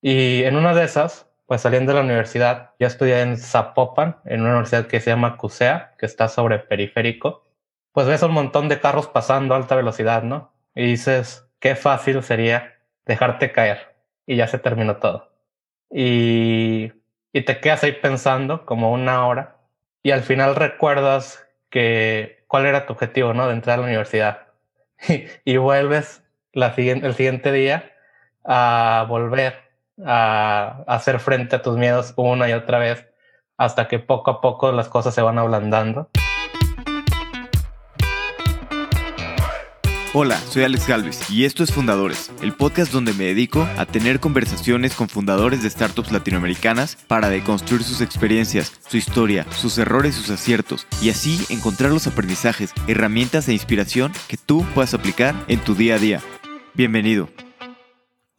[0.00, 4.40] Y en una de esas, pues saliendo de la universidad, yo estudié en Zapopan, en
[4.40, 7.46] una universidad que se llama CUSEA, que está sobre periférico.
[7.92, 10.52] Pues ves un montón de carros pasando a alta velocidad, ¿no?
[10.74, 13.96] Y dices, qué fácil sería dejarte caer.
[14.26, 15.32] Y ya se terminó todo.
[15.90, 16.92] Y,
[17.32, 19.56] y te quedas ahí pensando como una hora.
[20.02, 23.46] Y al final recuerdas que cuál era tu objetivo, ¿no?
[23.46, 24.48] De entrar a la universidad.
[25.44, 26.22] y, vuelves
[26.52, 27.92] la siguiente, el siguiente día
[28.44, 29.67] a volver
[30.04, 33.06] a, hacer frente a tus miedos una y otra vez
[33.56, 36.10] hasta que poco a poco las cosas se van ablandando.
[40.14, 44.20] Hola, soy Alex Galvez y esto es Fundadores, el podcast donde me dedico a tener
[44.20, 50.30] conversaciones con fundadores de startups latinoamericanas para deconstruir sus experiencias, su historia, sus errores, sus
[50.30, 55.74] aciertos y así encontrar los aprendizajes, herramientas e inspiración que tú puedas aplicar en tu
[55.74, 56.20] día a día.
[56.72, 57.28] Bienvenido.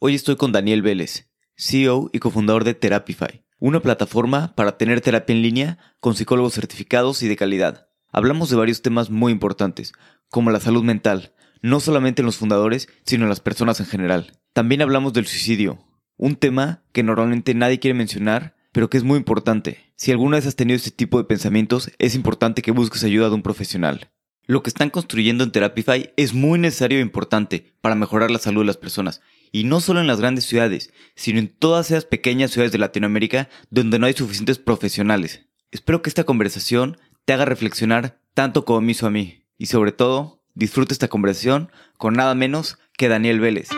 [0.00, 1.29] Hoy estoy con Daniel Vélez,
[1.60, 7.22] CEO y cofundador de Therapify, una plataforma para tener terapia en línea con psicólogos certificados
[7.22, 7.88] y de calidad.
[8.10, 9.92] Hablamos de varios temas muy importantes,
[10.30, 14.32] como la salud mental, no solamente en los fundadores, sino en las personas en general.
[14.54, 15.84] También hablamos del suicidio,
[16.16, 19.92] un tema que normalmente nadie quiere mencionar, pero que es muy importante.
[19.96, 23.34] Si alguna vez has tenido este tipo de pensamientos, es importante que busques ayuda de
[23.34, 24.10] un profesional.
[24.46, 28.62] Lo que están construyendo en Therapify es muy necesario e importante para mejorar la salud
[28.62, 29.20] de las personas
[29.52, 33.48] y no solo en las grandes ciudades, sino en todas esas pequeñas ciudades de Latinoamérica
[33.70, 35.46] donde no hay suficientes profesionales.
[35.70, 39.92] Espero que esta conversación te haga reflexionar tanto como me hizo a mí, y sobre
[39.92, 43.68] todo, disfrute esta conversación con nada menos que Daniel Vélez.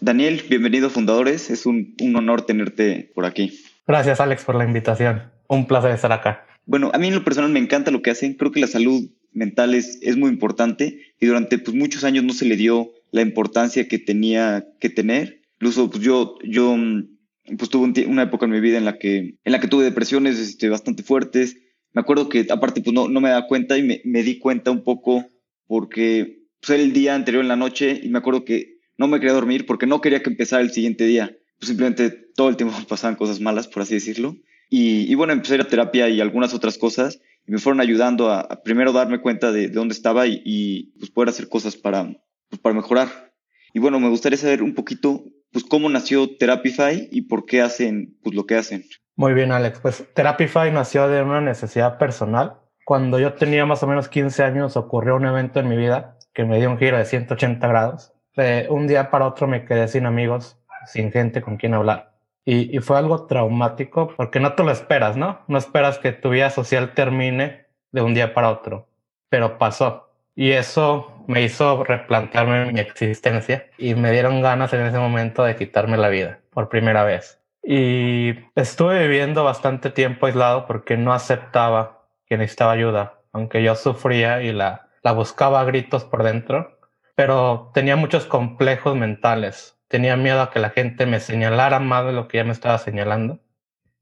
[0.00, 3.60] Daniel, bienvenido Fundadores, es un, honor tenerte por aquí.
[3.86, 6.46] Gracias Alex por la invitación, un placer estar acá.
[6.64, 9.10] Bueno, a mí en lo personal me encanta lo que hacen, creo que la salud
[9.32, 13.22] mental es, es muy importante y durante pues, muchos años no se le dio la
[13.22, 15.42] importancia que tenía que tener.
[15.54, 17.16] Incluso pues yo, yo mm,
[17.58, 20.38] pues tuve una época en mi vida en la que, en la que tuve depresiones
[20.38, 21.56] este, bastante fuertes.
[21.92, 24.70] Me acuerdo que aparte pues no, no me daba cuenta y me, me di cuenta
[24.70, 25.26] un poco
[25.66, 29.34] porque pues, el día anterior en la noche y me acuerdo que no me quería
[29.34, 31.36] dormir porque no quería que empezara el siguiente día.
[31.58, 34.36] Pues simplemente todo el tiempo pasaban cosas malas, por así decirlo.
[34.68, 37.80] Y, y bueno, empecé a ir a terapia y algunas otras cosas y me fueron
[37.80, 41.76] ayudando a, primero darme cuenta de, de dónde estaba y, y, pues poder hacer cosas
[41.76, 42.12] para,
[42.48, 43.32] pues, para mejorar.
[43.72, 48.16] Y bueno, me gustaría saber un poquito, pues, cómo nació Therapify y por qué hacen,
[48.22, 48.84] pues, lo que hacen.
[49.16, 49.80] Muy bien, Alex.
[49.80, 52.58] Pues Therapify nació de una necesidad personal.
[52.84, 56.44] Cuando yo tenía más o menos 15 años, ocurrió un evento en mi vida que
[56.44, 58.12] me dio un giro de 180 grados.
[58.36, 62.12] De un día para otro me quedé sin amigos, sin gente con quien hablar.
[62.44, 65.40] Y, y, fue algo traumático porque no te lo esperas, ¿no?
[65.48, 68.86] No esperas que tu vida social termine de un día para otro,
[69.30, 70.05] pero pasó.
[70.36, 75.56] Y eso me hizo replantearme mi existencia y me dieron ganas en ese momento de
[75.56, 77.40] quitarme la vida por primera vez.
[77.62, 84.42] Y estuve viviendo bastante tiempo aislado porque no aceptaba que necesitaba ayuda, aunque yo sufría
[84.42, 86.78] y la, la buscaba a gritos por dentro,
[87.14, 89.78] pero tenía muchos complejos mentales.
[89.88, 92.76] Tenía miedo a que la gente me señalara más de lo que ya me estaba
[92.76, 93.40] señalando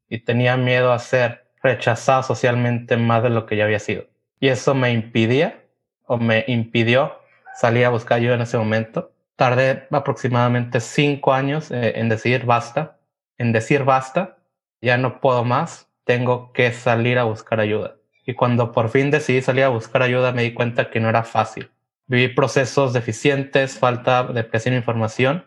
[0.08, 4.04] y tenía miedo a ser rechazado socialmente más de lo que ya había sido.
[4.40, 5.63] Y eso me impidía
[6.06, 7.18] o me impidió
[7.54, 9.12] salir a buscar ayuda en ese momento.
[9.36, 12.98] Tardé aproximadamente cinco años eh, en decir basta,
[13.38, 14.36] en decir basta,
[14.80, 17.96] ya no puedo más, tengo que salir a buscar ayuda.
[18.26, 21.24] Y cuando por fin decidí salir a buscar ayuda me di cuenta que no era
[21.24, 21.70] fácil.
[22.06, 25.46] Viví procesos deficientes, falta de presión e información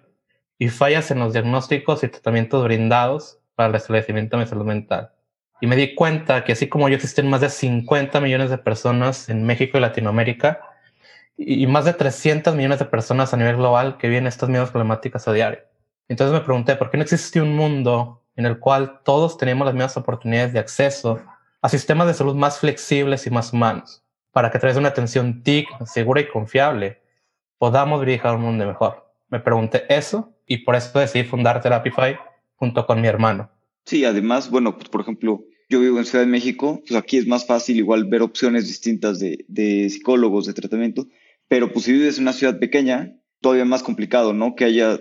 [0.58, 5.12] y fallas en los diagnósticos y tratamientos brindados para el restablecimiento de mi salud mental.
[5.60, 9.30] Y me di cuenta que así como yo existen más de 50 millones de personas
[9.30, 10.62] en México y Latinoamérica
[11.38, 15.28] y más de 300 millones de personas a nivel global que viven estas mismas problemáticas
[15.28, 15.60] a diario.
[16.08, 19.74] Entonces me pregunté, ¿por qué no existe un mundo en el cual todos tenemos las
[19.74, 21.22] mismas oportunidades de acceso
[21.62, 24.90] a sistemas de salud más flexibles y más humanos, para que a través de una
[24.90, 27.02] atención TIC segura y confiable
[27.58, 29.12] podamos dirigir un mundo mejor?
[29.30, 32.18] Me pregunté eso y por eso decidí fundar Therapify
[32.56, 33.50] junto con mi hermano.
[33.88, 37.26] Sí, además, bueno, pues por ejemplo, yo vivo en Ciudad de México, pues aquí es
[37.26, 41.08] más fácil igual ver opciones distintas de, de psicólogos, de tratamiento,
[41.48, 44.56] pero pues si vives en una ciudad pequeña, todavía más complicado, ¿no?
[44.56, 45.00] Que haya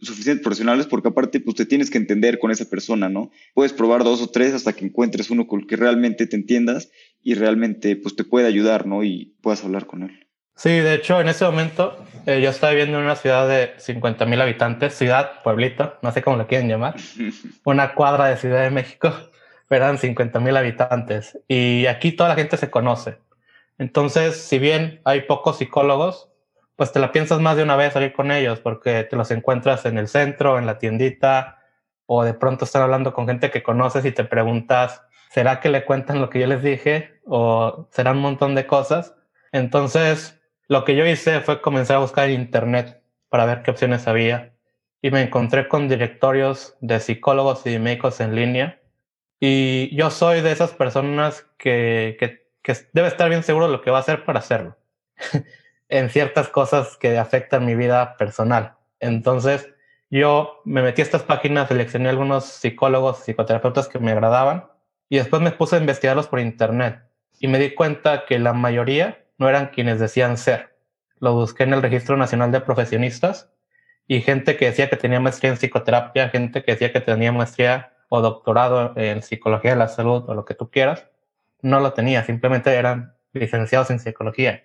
[0.00, 3.30] suficientes profesionales porque aparte pues te tienes que entender con esa persona, ¿no?
[3.54, 6.90] Puedes probar dos o tres hasta que encuentres uno con el que realmente te entiendas
[7.22, 9.04] y realmente pues te puede ayudar, ¿no?
[9.04, 10.26] Y puedas hablar con él.
[10.56, 11.96] Sí, de hecho, en ese momento
[12.26, 16.22] eh, yo estaba viviendo en una ciudad de 50 mil habitantes, ciudad, pueblito, no sé
[16.22, 16.94] cómo lo quieren llamar,
[17.64, 19.12] una cuadra de Ciudad de México,
[19.68, 21.38] pero eran 50 mil habitantes.
[21.48, 23.18] Y aquí toda la gente se conoce.
[23.78, 26.30] Entonces, si bien hay pocos psicólogos,
[26.76, 29.84] pues te la piensas más de una vez salir con ellos porque te los encuentras
[29.86, 31.58] en el centro, en la tiendita,
[32.06, 35.84] o de pronto están hablando con gente que conoces y te preguntas, ¿será que le
[35.84, 37.20] cuentan lo que yo les dije?
[37.26, 39.14] ¿O será un montón de cosas?
[39.52, 44.06] Entonces, lo que yo hice fue comenzar a buscar en internet para ver qué opciones
[44.06, 44.52] había
[45.02, 48.80] y me encontré con directorios de psicólogos y médicos en línea.
[49.40, 53.82] Y yo soy de esas personas que, que, que debe estar bien seguro de lo
[53.82, 54.76] que va a hacer para hacerlo.
[55.88, 58.74] en ciertas cosas que afectan mi vida personal.
[59.00, 59.68] Entonces,
[60.10, 64.66] yo me metí a estas páginas, seleccioné algunos psicólogos, psicoterapeutas que me agradaban
[65.08, 67.02] y después me puse a investigarlos por internet
[67.38, 70.76] y me di cuenta que la mayoría no eran quienes decían ser.
[71.18, 73.50] Lo busqué en el Registro Nacional de Profesionistas
[74.06, 77.92] y gente que decía que tenía maestría en psicoterapia, gente que decía que tenía maestría
[78.08, 81.08] o doctorado en psicología de la salud o lo que tú quieras,
[81.62, 84.62] no lo tenía, simplemente eran licenciados en psicología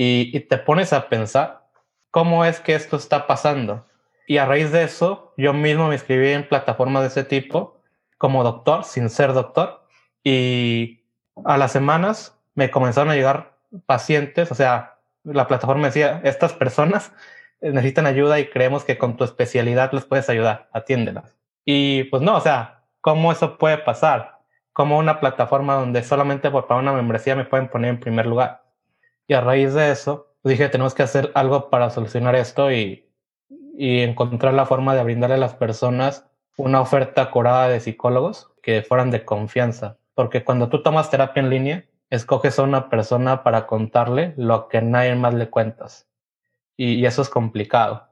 [0.00, 1.66] y, te pones a pensar
[2.12, 3.84] cómo es que esto está pasando.
[4.28, 7.80] Y a raíz de eso, yo mismo me inscribí en plataformas de ese tipo
[8.16, 9.82] como doctor, sin ser doctor.
[10.22, 11.02] Y
[11.44, 17.12] a las semanas me comenzaron a llegar pacientes, o sea, la plataforma decía, estas personas
[17.60, 21.36] necesitan ayuda y creemos que con tu especialidad les puedes ayudar, atiéndelas.
[21.64, 24.38] Y pues no, o sea, ¿cómo eso puede pasar?
[24.72, 28.62] Como una plataforma donde solamente por pagar una membresía me pueden poner en primer lugar.
[29.26, 33.10] Y a raíz de eso, dije, tenemos que hacer algo para solucionar esto y,
[33.76, 36.26] y encontrar la forma de brindarle a las personas
[36.56, 39.98] una oferta curada de psicólogos que fueran de confianza.
[40.14, 44.82] Porque cuando tú tomas terapia en línea, escoges a una persona para contarle lo que
[44.82, 46.08] nadie más le cuentas.
[46.76, 48.08] Y, eso es complicado.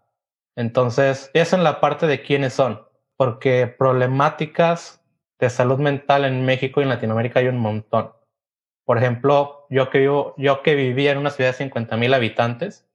[0.56, 2.82] Entonces, eso en la parte de quiénes son,
[3.16, 5.02] porque problemáticas
[5.38, 8.12] de salud mental en México y en Latinoamérica hay un montón.
[8.84, 12.88] Por ejemplo, yo que, vivo, yo que vivía en una ciudad de 50 mil habitantes,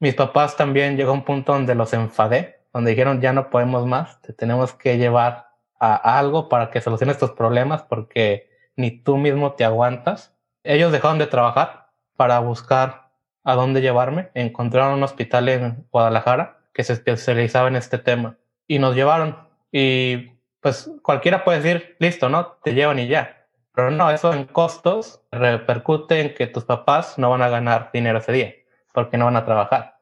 [0.00, 3.86] mis papás también llegó a un punto donde los enfadé, donde dijeron ya no podemos
[3.86, 5.48] más, te tenemos que llevar
[5.78, 10.34] a algo para que solucione estos problemas porque ni tú mismo te aguantas.
[10.64, 13.10] Ellos dejaron de trabajar para buscar
[13.44, 14.30] a dónde llevarme.
[14.34, 18.36] Encontraron un hospital en Guadalajara que se especializaba en este tema
[18.66, 19.36] y nos llevaron.
[19.70, 22.58] Y pues cualquiera puede decir, listo, ¿no?
[22.62, 23.46] Te llevan y ya.
[23.74, 28.18] Pero no, eso en costos repercute en que tus papás no van a ganar dinero
[28.18, 28.54] ese día,
[28.92, 29.96] porque no van a trabajar.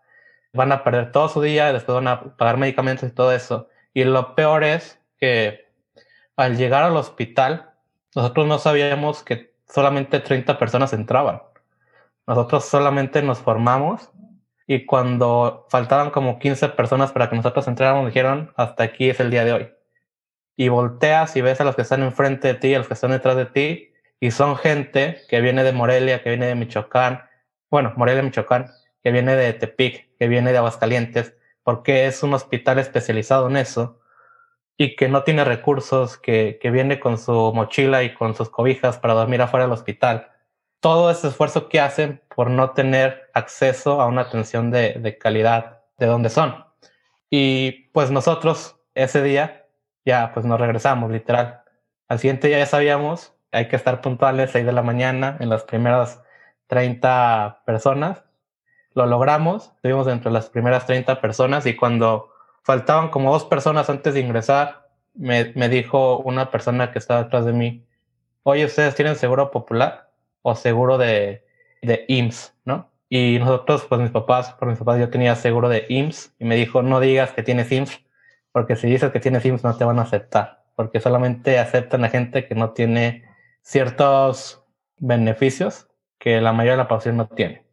[0.53, 3.69] Van a perder todo su día, después van a pagar medicamentos y todo eso.
[3.95, 5.71] Y lo peor es que
[6.37, 7.73] al llegar al hospital,
[8.15, 11.43] nosotros no sabíamos que solamente 30 personas entraban.
[12.27, 14.11] Nosotros solamente nos formamos
[14.67, 19.31] y cuando faltaban como 15 personas para que nosotros entráramos, dijeron, hasta aquí es el
[19.31, 19.71] día de hoy
[20.61, 23.13] y volteas y ves a los que están enfrente de ti, a los que están
[23.13, 27.23] detrás de ti, y son gente que viene de Morelia, que viene de Michoacán,
[27.71, 28.67] bueno, Morelia, Michoacán,
[29.03, 34.00] que viene de Tepic, que viene de Aguascalientes, porque es un hospital especializado en eso
[34.81, 38.97] y que no tiene recursos, que, que viene con su mochila y con sus cobijas
[38.97, 40.31] para dormir afuera del hospital.
[40.81, 45.83] Todo ese esfuerzo que hacen por no tener acceso a una atención de, de calidad
[45.99, 46.65] de donde son.
[47.29, 49.67] Y pues nosotros ese día
[50.07, 51.61] ya pues nos regresamos, literal.
[52.09, 55.65] Al siguiente día ya sabíamos, hay que estar puntuales, 6 de la mañana, en las
[55.65, 56.23] primeras
[56.69, 58.25] 30 personas.
[58.95, 62.30] Lo logramos, estuvimos entre las primeras 30 personas y cuando
[62.63, 67.45] faltaban como dos personas antes de ingresar, me, me dijo una persona que estaba detrás
[67.45, 67.87] de mí,
[68.43, 70.11] oye, ¿ustedes tienen seguro popular
[70.43, 71.45] o seguro de,
[71.83, 72.91] de IMSS, no?
[73.09, 76.55] Y nosotros, pues mis papás, por mis papás yo tenía seguro de IMSS y me
[76.57, 78.01] dijo, no digas que tienes IMSS
[78.53, 82.09] porque si dices que tienes Sims no te van a aceptar, porque solamente aceptan a
[82.09, 83.25] gente que no tiene
[83.63, 84.65] ciertos
[84.99, 87.65] beneficios que la mayoría de la población no tiene.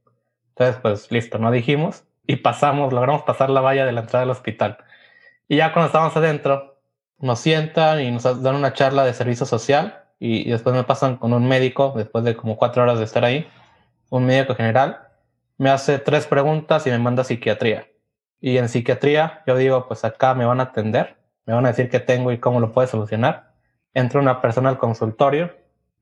[0.49, 4.31] Entonces, pues listo, no dijimos y pasamos, logramos pasar la valla de la entrada del
[4.31, 4.77] hospital.
[5.47, 6.79] Y ya cuando estábamos adentro,
[7.19, 11.33] nos sientan y nos dan una charla de servicio social y, después me pasan con
[11.33, 13.47] un médico, después de como cuatro horas de estar ahí,
[14.09, 15.07] un médico general,
[15.57, 17.87] me hace tres preguntas y me manda a psiquiatría.
[18.39, 21.89] Y en psiquiatría, yo digo, pues acá me van a atender, me van a decir
[21.89, 23.53] qué tengo y cómo lo puedo solucionar.
[23.93, 25.55] Entra una persona al consultorio,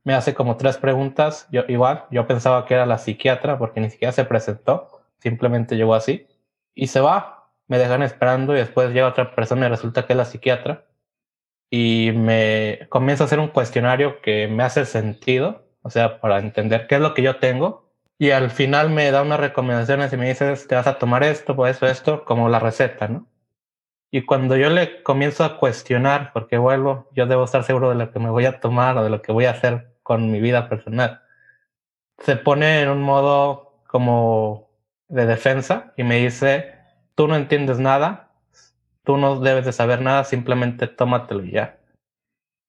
[0.03, 3.89] me hace como tres preguntas, yo igual, yo pensaba que era la psiquiatra porque ni
[3.89, 6.27] siquiera se presentó, simplemente llegó así
[6.75, 10.17] y se va, me dejan esperando y después llega otra persona y resulta que es
[10.17, 10.85] la psiquiatra
[11.69, 16.87] y me comienza a hacer un cuestionario que me hace sentido, o sea, para entender
[16.87, 17.85] qué es lo que yo tengo
[18.17, 21.55] y al final me da unas recomendaciones y me dices, te vas a tomar esto,
[21.55, 23.27] pues esto, esto, como la receta, ¿no?
[24.11, 28.11] Y cuando yo le comienzo a cuestionar, porque vuelvo, yo debo estar seguro de lo
[28.11, 30.69] que me voy a tomar o de lo que voy a hacer con mi vida
[30.69, 31.21] personal,
[32.19, 34.69] se pone en un modo como
[35.09, 36.74] de defensa y me dice,
[37.15, 38.31] tú no entiendes nada,
[39.03, 41.79] tú no debes de saber nada, simplemente tómatelo ya.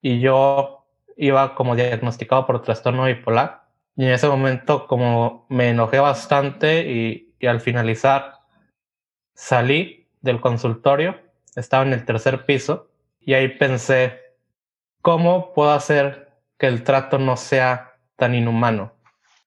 [0.01, 0.87] Y yo
[1.17, 7.35] iba como diagnosticado por trastorno bipolar y en ese momento como me enojé bastante y,
[7.41, 8.41] y al finalizar
[9.35, 11.19] salí del consultorio,
[11.57, 14.21] estaba en el tercer piso y ahí pensé,
[15.03, 18.93] ¿cómo puedo hacer que el trato no sea tan inhumano?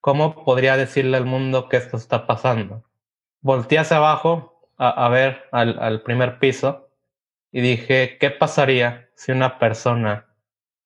[0.01, 2.84] ¿Cómo podría decirle al mundo que esto está pasando?
[3.41, 6.89] Volté hacia abajo a, ver al, primer piso
[7.51, 10.27] y dije, ¿qué pasaría si una persona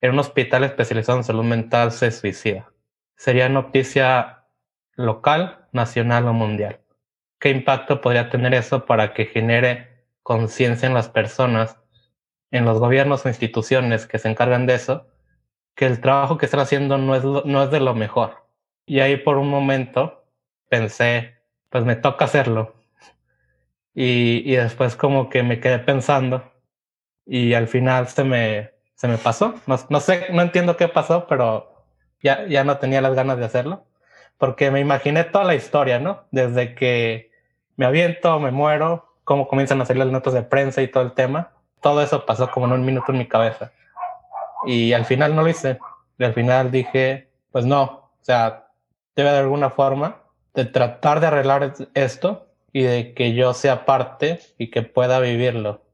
[0.01, 2.71] en un hospital especializado en salud mental se suicida?
[3.15, 4.45] Sería noticia
[4.95, 6.79] local, nacional o mundial.
[7.39, 11.77] ¿Qué impacto podría tener eso para que genere conciencia en las personas,
[12.49, 15.07] en los gobiernos o instituciones que se encargan de eso,
[15.75, 18.47] que el trabajo que están haciendo no es, no es de lo mejor?
[18.87, 20.25] Y ahí por un momento
[20.69, 21.37] pensé,
[21.69, 22.82] pues me toca hacerlo.
[23.95, 26.51] Y, y después como que me quedé pensando
[27.25, 29.55] y al final se me, se me pasó.
[29.67, 31.85] No, no sé, no entiendo qué pasó, pero
[32.21, 33.85] ya, ya no tenía las ganas de hacerlo.
[34.37, 36.25] Porque me imaginé toda la historia, ¿no?
[36.31, 37.31] Desde que
[37.75, 41.13] me aviento, me muero, cómo comienzan a salir las notas de prensa y todo el
[41.13, 41.51] tema.
[41.81, 43.71] Todo eso pasó como en un minuto en mi cabeza.
[44.65, 45.79] Y al final no lo hice.
[46.17, 48.67] Y al final dije, pues no, o sea,
[49.15, 50.17] debe de alguna forma
[50.53, 55.85] de tratar de arreglar esto y de que yo sea parte y que pueda vivirlo.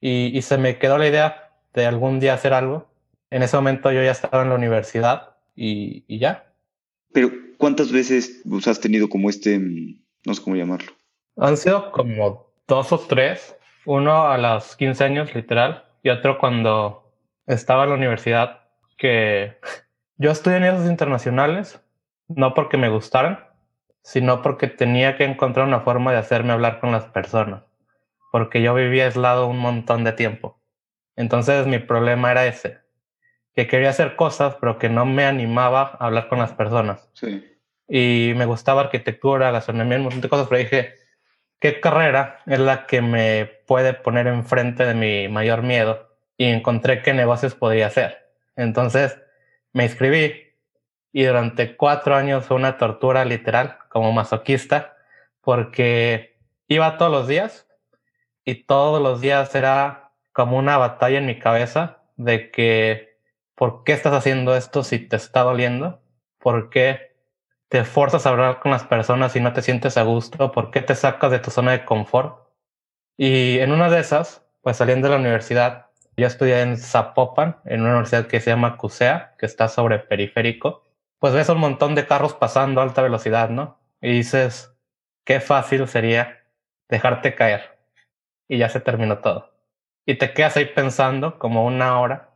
[0.00, 2.90] Y, y se me quedó la idea de algún día hacer algo.
[3.30, 6.52] En ese momento yo ya estaba en la universidad y, y ya.
[7.12, 10.92] Pero, ¿cuántas veces has tenido como este, no sé cómo llamarlo?
[11.36, 13.56] Han sido como dos o tres.
[13.86, 17.12] Uno a los 15 años, literal, y otro cuando
[17.46, 18.60] estaba en la universidad,
[18.98, 19.56] que
[20.18, 21.80] yo estudié en esos internacionales,
[22.28, 23.49] no porque me gustaran,
[24.02, 27.62] sino porque tenía que encontrar una forma de hacerme hablar con las personas,
[28.32, 30.60] porque yo vivía aislado un montón de tiempo.
[31.16, 32.78] Entonces mi problema era ese,
[33.54, 37.10] que quería hacer cosas, pero que no me animaba a hablar con las personas.
[37.14, 37.46] Sí.
[37.88, 40.94] Y me gustaba arquitectura, gastronomía, un montón de cosas, pero dije,
[41.58, 46.08] ¿qué carrera es la que me puede poner enfrente de mi mayor miedo?
[46.36, 48.30] Y encontré qué negocios podría hacer.
[48.56, 49.18] Entonces
[49.72, 50.49] me inscribí
[51.12, 54.96] y durante cuatro años fue una tortura literal como masoquista
[55.40, 56.38] porque
[56.68, 57.66] iba todos los días
[58.44, 63.18] y todos los días era como una batalla en mi cabeza de que
[63.54, 66.00] ¿por qué estás haciendo esto si te está doliendo?
[66.38, 67.16] ¿Por qué
[67.68, 70.52] te forzas a hablar con las personas y no te sientes a gusto?
[70.52, 72.48] ¿Por qué te sacas de tu zona de confort?
[73.16, 75.86] Y en una de esas, pues saliendo de la universidad,
[76.16, 80.84] yo estudié en Zapopan, en una universidad que se llama CUSEA, que está sobre periférico
[81.20, 83.78] pues ves un montón de carros pasando a alta velocidad, ¿no?
[84.00, 84.74] Y dices,
[85.24, 86.42] qué fácil sería
[86.88, 87.78] dejarte caer.
[88.48, 89.52] Y ya se terminó todo.
[90.06, 92.30] Y te quedas ahí pensando como una hora.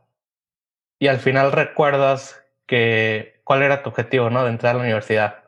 [0.99, 4.43] Y al final recuerdas que cuál era tu objetivo, ¿no?
[4.43, 5.45] De entrar a la universidad.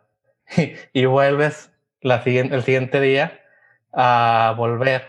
[0.94, 3.40] y, vuelves el siguiente día
[3.94, 5.04] a volver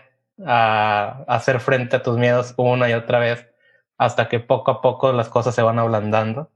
[0.45, 3.47] a hacer frente a tus miedos una y otra vez
[3.97, 6.49] hasta que poco a poco las cosas se van ablandando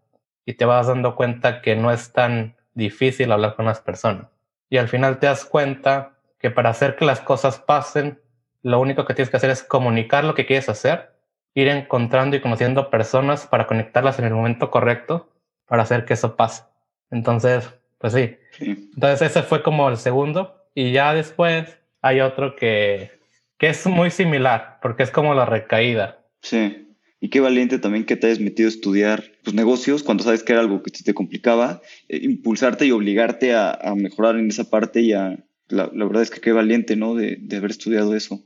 [0.46, 4.28] y te vas dando cuenta que no es tan difícil hablar con las personas.
[4.70, 8.20] Y al final te das cuenta que para hacer que las cosas pasen,
[8.62, 11.14] lo único que tienes que hacer es comunicar lo que quieres hacer,
[11.54, 15.30] ir encontrando y conociendo personas para conectarlas en el momento correcto
[15.66, 16.64] para hacer que eso pase.
[17.12, 18.38] Entonces, pues sí.
[18.60, 23.20] Entonces ese fue como el segundo y ya después hay otro que,
[23.58, 26.20] que es muy similar porque es como la recaída.
[26.42, 26.83] Sí.
[27.24, 30.52] Y qué valiente también que te hayas metido a estudiar pues, negocios cuando sabes que
[30.52, 35.14] era algo que te complicaba, eh, impulsarte y obligarte a, mejorar en esa parte y
[35.14, 35.40] a,
[35.70, 37.16] la, verdad es que qué valiente, ¿no?
[37.16, 38.42] De, de, haber estudiado eso.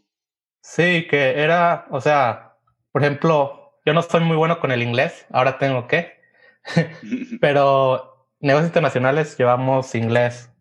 [0.61, 2.53] Sí, que era, o sea,
[2.91, 6.11] por ejemplo, yo no soy muy bueno con el inglés, ahora tengo que,
[7.41, 10.51] pero negocios internacionales llevamos inglés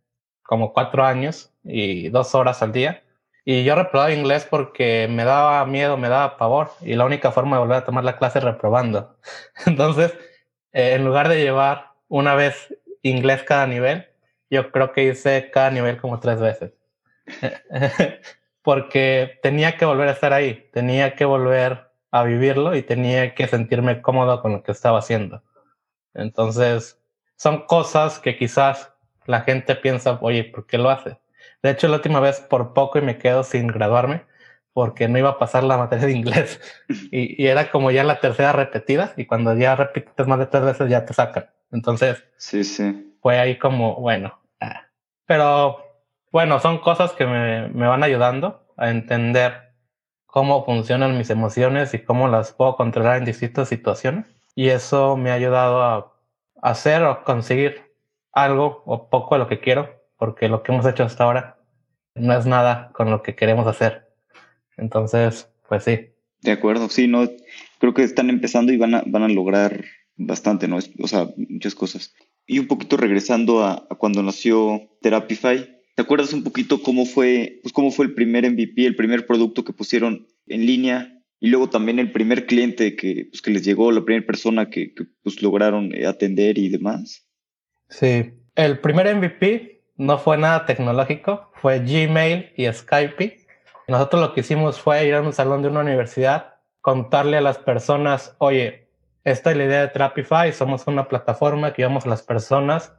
[0.43, 3.03] como cuatro años y dos horas al día.
[3.49, 6.73] Y yo reprobaba inglés porque me daba miedo, me daba pavor.
[6.81, 9.17] Y la única forma de volver a tomar la clase es reprobando.
[9.67, 10.13] Entonces,
[10.73, 14.09] eh, en lugar de llevar una vez inglés cada nivel,
[14.51, 16.73] yo creo que hice cada nivel como tres veces.
[18.63, 23.47] porque tenía que volver a estar ahí, tenía que volver a vivirlo y tenía que
[23.47, 25.45] sentirme cómodo con lo que estaba haciendo.
[26.15, 27.01] Entonces,
[27.37, 28.93] son cosas que quizás
[29.27, 31.17] la gente piensa, oye, ¿por qué lo hace?
[31.67, 34.25] De hecho, la última vez por poco y me quedo sin graduarme
[34.73, 36.61] porque no iba a pasar la materia de inglés.
[37.11, 40.89] Y, era como ya la tercera repetida y cuando ya repites más de tres veces
[40.89, 41.51] ya te sacan.
[41.73, 43.17] Entonces, sí, sí.
[43.21, 44.39] fue ahí como, bueno.
[44.61, 44.87] Ah.
[45.27, 45.83] Pero
[46.31, 49.73] Bueno, son cosas que me, me van ayudando a entender
[50.27, 54.27] cómo funcionan mis emociones y cómo las puedo controlar en distintas situaciones.
[54.55, 56.13] Y eso me ha ayudado a
[56.63, 57.93] hacer o conseguir
[58.31, 61.56] algo o poco de lo que quiero, porque lo que hemos hecho hasta ahora
[62.17, 64.09] no es nada con lo que queremos hacer.
[64.77, 66.11] Entonces, pues sí.
[66.43, 67.29] De acuerdo, sí, no,
[67.79, 69.85] creo que están empezando y van a, van a lograr
[70.17, 70.79] bastante, ¿no?
[71.01, 72.15] O sea, muchas cosas.
[72.47, 77.73] Y un poquito regresando a, cuando nació Therapify, ¿te acuerdas un poquito cómo fue, pues
[77.73, 81.99] cómo fue el primer MVP, el primer producto que pusieron en línea y luego también
[81.99, 85.93] el primer cliente que, pues, que les llegó, la primera persona que, que pues, lograron
[86.07, 87.27] atender y demás?
[87.89, 93.39] Sí, el primer MVP no fue nada tecnológico, fue Gmail y Skype.
[93.89, 97.59] Nosotros lo que hicimos fue ir a un salón de una universidad, contarle a las
[97.59, 98.89] personas, oye,
[99.25, 102.93] esta es la idea de Therapify, somos una plataforma que ayudamos a las personas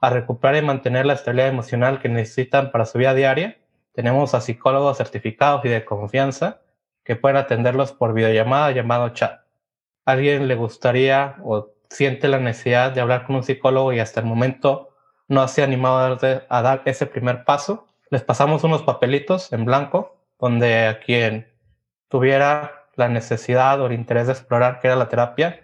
[0.00, 3.58] a recuperar y mantener la estabilidad emocional que necesitan para su vida diaria.
[3.92, 6.60] Tenemos a psicólogos certificados y de confianza
[7.02, 9.40] que pueden atenderlos por videollamada llamado chat.
[10.04, 14.26] ¿Alguien le gustaría o siente la necesidad de hablar con un psicólogo y hasta el
[14.26, 14.85] momento
[15.28, 16.18] no se ha animado
[16.48, 21.52] a dar, ese primer paso, les pasamos unos papelitos en blanco donde a quien
[22.08, 25.60] tuviera la necesidad o el interés de explorar qué era la terapia,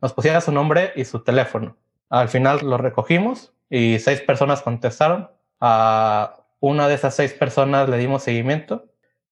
[0.00, 1.76] nos pusiera su nombre y su teléfono.
[2.08, 5.30] Al final lo recogimos y seis personas contestaron.
[5.60, 8.86] A una de esas seis personas le dimos seguimiento.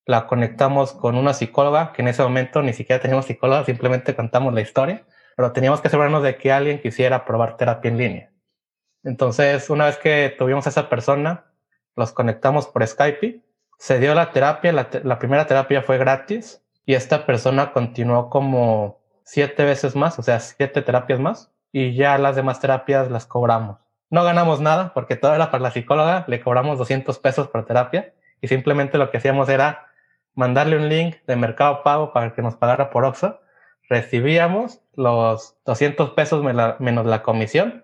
[0.06, 4.54] La conectamos con una psicóloga, que en ese momento ni siquiera teníamos psicóloga, simplemente contamos
[4.54, 5.04] la historia
[5.36, 8.30] pero teníamos que asegurarnos de que alguien quisiera probar terapia en línea.
[9.04, 11.44] Entonces, una vez que tuvimos a esa persona,
[11.94, 13.40] los conectamos por Skype,
[13.78, 19.64] se dio la terapia, la, primera terapia fue gratis y esta persona continuó como siete
[19.64, 23.78] veces más, o sea, siete terapias más, y ya las demás terapias las cobramos.
[24.10, 28.14] No ganamos nada porque todo era para la psicóloga, le cobramos 200 pesos por terapia
[28.40, 29.86] y simplemente lo que hacíamos era
[30.34, 33.40] mandarle un link de Mercado Pago para que nos pagara por Oxxo
[33.88, 37.83] recibíamos los 200 pesos menos la comisión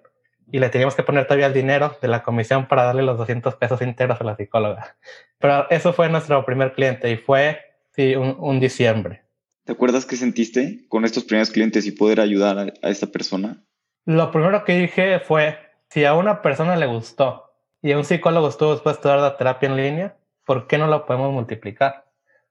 [0.53, 3.55] y le teníamos que poner todavía el dinero de la comisión para darle los 200
[3.57, 4.97] pesos enteros a la psicóloga.
[5.39, 7.59] Pero eso fue nuestro primer cliente y fue
[7.95, 9.23] sí, un, diciembre.
[9.65, 13.63] ¿Te acuerdas qué sentiste con estos primeros clientes y poder ayudar a, a esta persona?
[14.07, 15.59] Lo primero que dije fue,
[15.89, 19.37] si a una persona le gustó y a un psicólogo estuvo dispuesto a dar la
[19.37, 22.07] terapia en línea, ¿por qué no lo podemos multiplicar?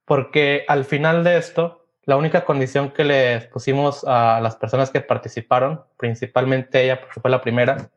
[0.06, 1.79] Porque al final de esto,
[2.10, 7.30] la única condición que les pusimos a las personas que participaron, principalmente ella, porque fue
[7.30, 7.92] la primera,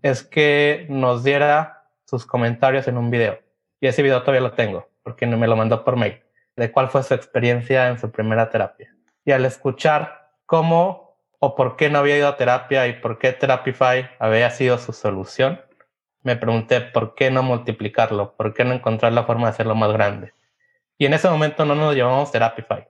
[0.00, 3.40] es que nos diera sus comentarios en un video.
[3.78, 6.22] Y ese video todavía lo tengo, porque me lo mandó por mail,
[6.56, 8.96] de cuál fue su experiencia en su primera terapia.
[9.26, 13.34] Y al escuchar cómo o por qué no había ido a terapia y por qué
[13.34, 15.60] Therapify había sido su solución,
[16.22, 19.92] me pregunté por qué no multiplicarlo, por qué no encontrar la forma de hacerlo más
[19.92, 20.32] grande.
[20.96, 22.88] Y en ese momento no nos llamamos Therapify,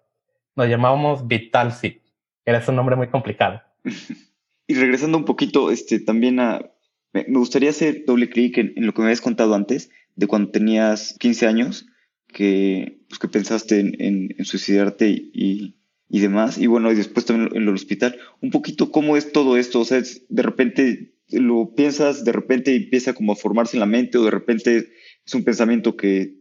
[0.58, 2.00] nos llamábamos Vitalcy, que
[2.44, 3.62] era un nombre muy complicado.
[4.66, 6.68] y regresando un poquito, este, también a,
[7.12, 11.14] me gustaría hacer doble clic en, lo que me habías contado antes, de cuando tenías
[11.20, 11.86] 15 años,
[12.26, 15.76] que, pues, que pensaste en, suicidarte y,
[16.08, 18.18] y, demás, y bueno, y después también en el hospital.
[18.40, 23.12] Un poquito cómo es todo esto, o sea, de repente lo piensas, de repente empieza
[23.12, 24.88] como a formarse en la mente, o de repente
[25.24, 26.34] es un pensamiento que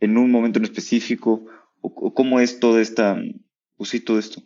[0.00, 1.44] en un momento en específico,
[1.82, 3.20] o cómo es toda esta
[3.78, 4.42] pues sí, todo esto.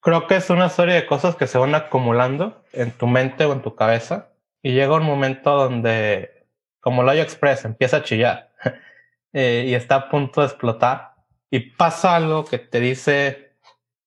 [0.00, 3.52] Creo que es una serie de cosas que se van acumulando en tu mente o
[3.52, 6.46] en tu cabeza y llega un momento donde,
[6.80, 8.52] como lo Express, empieza a chillar
[9.34, 11.16] eh, y está a punto de explotar
[11.50, 13.56] y pasa algo que te dice,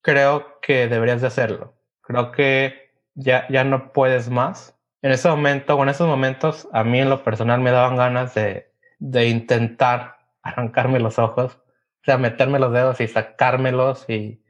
[0.02, 1.76] creo que deberías de hacerlo.
[2.02, 4.76] Creo que ya, ya no puedes más.
[5.02, 8.34] En ese momento o en esos momentos, a mí en lo personal me daban ganas
[8.34, 14.43] de, de intentar arrancarme los ojos, o sea, meterme los dedos y sacármelos y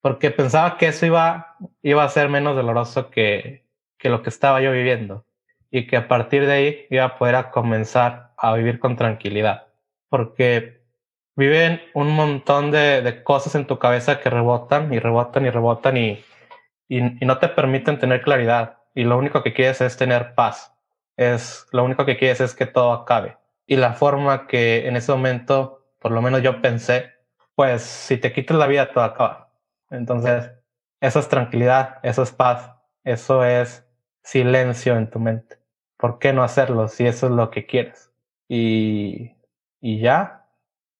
[0.00, 3.64] porque pensaba que eso iba, iba a ser menos doloroso que,
[3.98, 5.24] que lo que estaba yo viviendo
[5.70, 9.68] y que a partir de ahí iba a poder comenzar a vivir con tranquilidad.
[10.08, 10.82] Porque
[11.36, 15.96] viven un montón de, de, cosas en tu cabeza que rebotan y rebotan y rebotan
[15.96, 16.24] y,
[16.88, 18.78] y, y, no te permiten tener claridad.
[18.94, 20.74] Y lo único que quieres es tener paz.
[21.16, 23.36] Es, lo único que quieres es que todo acabe.
[23.66, 27.12] Y la forma que en ese momento, por lo menos yo pensé,
[27.54, 29.49] pues si te quitas la vida, todo acaba.
[29.90, 30.52] Entonces,
[31.00, 32.72] eso es tranquilidad, eso es paz,
[33.04, 33.86] eso es
[34.22, 35.58] silencio en tu mente.
[35.96, 38.10] ¿Por qué no hacerlo si eso es lo que quieres?
[38.48, 39.36] Y,
[39.80, 40.46] y ya,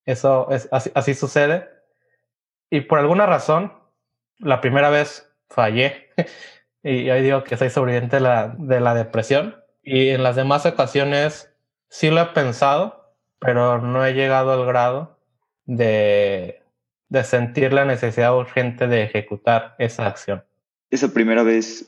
[0.05, 1.68] eso es así, así sucede.
[2.70, 3.72] Y por alguna razón,
[4.38, 6.11] la primera vez fallé.
[6.83, 9.57] y hoy digo que soy sobreviviente de la, de la depresión.
[9.83, 11.55] Y en las demás ocasiones
[11.88, 15.18] sí lo he pensado, pero no he llegado al grado
[15.64, 16.59] de,
[17.10, 20.42] de sentir la necesidad urgente de ejecutar esa acción.
[20.90, 21.86] Esa primera vez,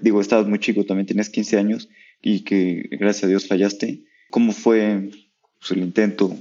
[0.00, 1.88] digo, estabas muy chico, también tienes 15 años
[2.22, 4.04] y que gracias a Dios fallaste.
[4.30, 5.10] ¿Cómo fue
[5.58, 6.34] pues, el intento?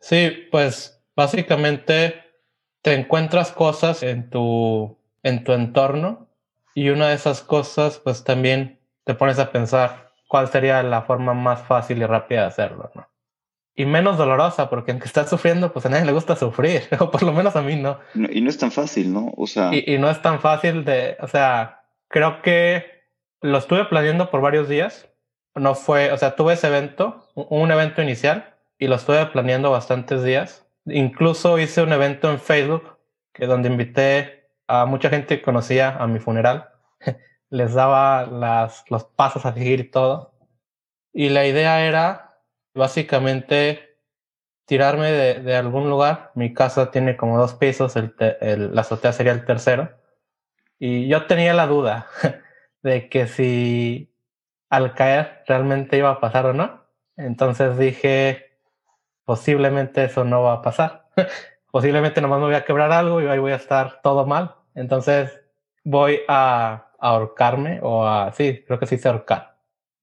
[0.00, 2.14] Sí, pues básicamente
[2.82, 6.28] te encuentras cosas en tu, en tu entorno
[6.74, 11.34] y una de esas cosas pues también te pones a pensar cuál sería la forma
[11.34, 13.09] más fácil y rápida de hacerlo, ¿no?
[13.74, 17.22] Y menos dolorosa, porque aunque estás sufriendo, pues a nadie le gusta sufrir, o por
[17.22, 17.98] lo menos a mí no.
[18.14, 19.32] y no es tan fácil, ¿no?
[19.36, 19.70] O sea...
[19.72, 23.00] Y, y no es tan fácil de, o sea, creo que
[23.40, 25.08] lo estuve planeando por varios días.
[25.54, 30.22] No fue, o sea, tuve ese evento, un evento inicial, y lo estuve planeando bastantes
[30.22, 30.66] días.
[30.86, 32.98] Incluso hice un evento en Facebook,
[33.32, 36.70] que donde invité a mucha gente que conocía a mi funeral.
[37.50, 40.32] Les daba las, los pasos a seguir y todo.
[41.12, 42.29] Y la idea era
[42.74, 43.96] básicamente
[44.66, 46.32] tirarme de, algún lugar.
[46.34, 49.90] Mi casa tiene como dos pisos, la azotea sería el tercero.
[50.78, 52.06] Y yo tenía la duda
[52.82, 54.14] de que si
[54.70, 56.84] al caer realmente iba a pasar o no.
[57.16, 58.56] Entonces dije,
[59.24, 61.08] posiblemente eso no va a pasar.
[61.70, 64.54] posiblemente nomás me voy a quebrar algo y ahí voy a estar todo mal.
[64.74, 65.40] Entonces
[65.84, 69.56] voy a, ahorcarme o a, sí, creo que sí se ahorcar.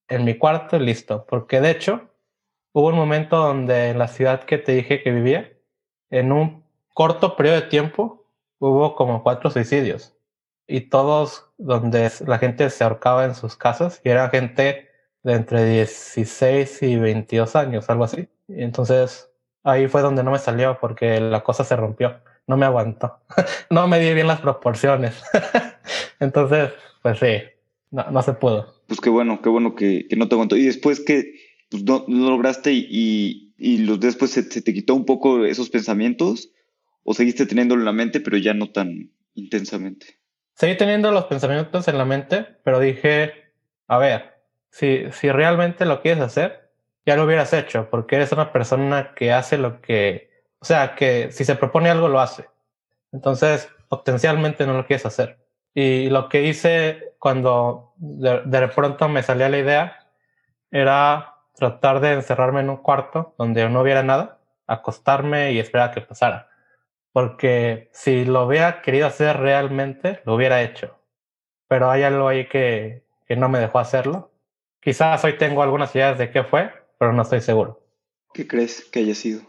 [0.07, 1.25] En mi cuarto, listo.
[1.27, 2.09] Porque de hecho,
[2.77, 5.51] hubo un momento donde en la ciudad que te dije que vivía,
[6.11, 6.63] en un
[6.93, 8.27] corto periodo de tiempo,
[8.59, 10.15] hubo como cuatro suicidios.
[10.67, 14.89] Y todos donde la gente se ahorcaba en sus casas y era gente
[15.23, 18.27] de entre 16 y 22 años, algo así.
[18.47, 19.27] Entonces
[19.63, 23.17] ahí fue donde no me salió porque la cosa se rompió, no me aguantó,
[23.71, 25.23] no me di bien las proporciones.
[26.19, 27.41] Entonces, pues sí,
[27.89, 28.75] no, no, se pudo.
[28.85, 30.55] Pues qué bueno, qué bueno que, que no te aguantó.
[30.55, 31.33] Y después que
[31.69, 35.69] pues, no, no, lograste y, y los, después se, se, te quitó un poco esos
[35.69, 36.51] pensamientos
[37.03, 40.19] o seguiste teniéndolo en la mente, pero ya no tan intensamente.
[40.53, 43.31] Seguí teniendo los pensamientos en la mente, pero dije,
[43.87, 46.71] a ver, si, si realmente lo quieres hacer,
[47.05, 51.31] ya lo hubieras hecho, porque eres una persona que hace lo que, o sea, que
[51.31, 52.45] si se propone algo lo hace.
[53.11, 55.37] Entonces, potencialmente no lo quieres hacer.
[55.73, 59.99] Y lo que hice cuando de, de pronto me salía la idea
[60.71, 65.93] era tratar de encerrarme en un cuarto donde no hubiera nada, acostarme y esperar a
[65.93, 66.49] que pasara.
[67.11, 70.99] Porque si lo hubiera querido hacer realmente, lo hubiera hecho.
[71.67, 74.31] Pero hay algo ahí que, que no me dejó hacerlo.
[74.79, 77.81] Quizás hoy tengo algunas ideas de qué fue, pero no estoy seguro.
[78.33, 79.41] ¿Qué crees que haya sido?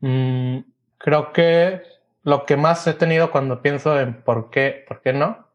[0.00, 0.60] Mm,
[0.96, 1.82] creo que
[2.22, 5.46] lo que más he tenido cuando pienso en por qué, por qué no,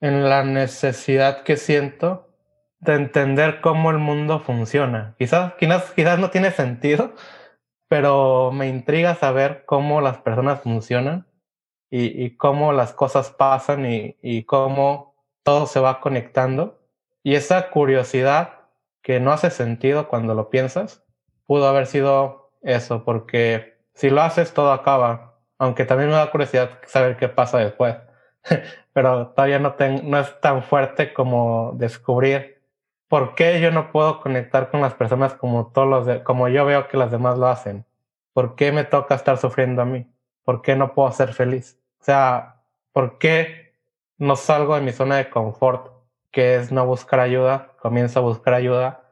[0.00, 2.27] en la necesidad que siento
[2.80, 5.14] de entender cómo el mundo funciona.
[5.18, 7.12] Quizás, quizás, quizás no tiene sentido,
[7.88, 11.26] pero me intriga saber cómo las personas funcionan
[11.90, 16.78] y, cómo las cosas pasan y, cómo todo se va conectando.
[17.22, 18.60] Y esa curiosidad
[19.02, 21.04] que no hace sentido cuando lo piensas,
[21.46, 26.78] pudo haber sido eso, porque si lo haces todo acaba, aunque también me da curiosidad
[26.86, 27.96] saber qué pasa después,
[28.92, 32.57] pero todavía no, no es tan fuerte como descubrir
[33.08, 36.64] por qué yo no puedo conectar con las personas como, todos los de, como yo
[36.64, 37.86] veo que las demás lo hacen,
[38.32, 40.06] por qué me toca estar sufriendo a mí,
[40.44, 43.74] por qué no puedo ser feliz, o sea, por qué
[44.18, 45.98] no salgo de mi zona de confort
[46.30, 49.02] que es no buscar ayuda, comienzo a buscar ayuda,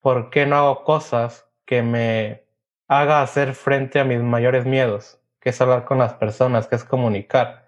[0.00, 2.44] ¿por qué no hago cosas que me
[2.86, 5.20] haga hacer frente a mis mayores miedos?
[5.40, 7.66] Que es hablar con las personas, que es comunicar,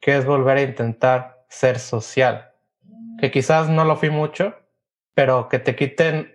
[0.00, 2.52] que es volver a intentar ser social.
[3.18, 4.54] Que quizás no lo fui mucho,
[5.14, 6.32] pero que te quiten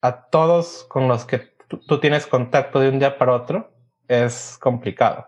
[0.00, 3.72] a todos con los que tú tienes contacto de un día para otro
[4.08, 5.26] es complicado.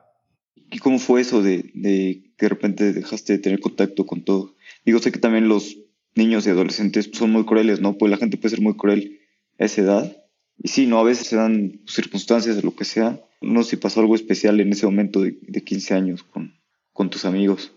[0.71, 4.55] ¿Y cómo fue eso de, de que de repente dejaste de tener contacto con todo?
[4.85, 5.77] Digo, sé que también los
[6.15, 7.97] niños y adolescentes son muy crueles, ¿no?
[7.97, 9.21] Pues la gente puede ser muy cruel
[9.59, 10.17] a esa edad.
[10.59, 10.99] Y sí, ¿no?
[10.99, 13.21] A veces se dan circunstancias lo que sea.
[13.41, 16.59] No sé si pasó algo especial en ese momento de, de 15 años con,
[16.93, 17.73] con, tus amigos.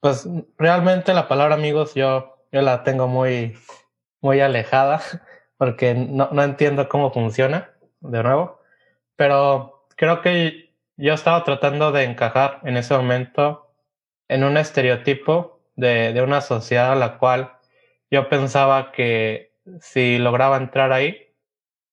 [0.00, 3.54] Pues realmente la palabra amigos yo, yo la tengo muy,
[4.20, 5.00] muy alejada
[5.56, 8.60] porque no, no entiendo cómo funciona, de nuevo.
[9.16, 13.74] Pero creo que yo estaba tratando de encajar en ese momento
[14.28, 17.52] en un estereotipo de, de una sociedad a la cual
[18.10, 21.34] yo pensaba que si lograba entrar ahí,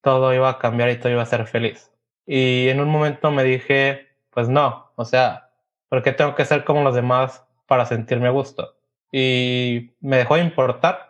[0.02, 1.92] todo iba a cambiar y todo iba a ser feliz.
[2.26, 5.52] Y en un momento me dije, pues no, o sea,
[5.90, 8.76] ¿por qué tengo que ser como los demás para sentirme a gusto?
[9.12, 11.07] Y me dejó de importar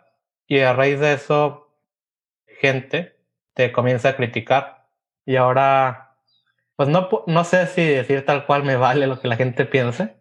[0.48, 1.68] y a raíz de eso,
[2.60, 3.16] gente
[3.54, 4.88] te comienza a criticar
[5.24, 6.08] y ahora
[6.74, 10.14] pues no, no sé si decir tal cual me vale lo que la gente piense,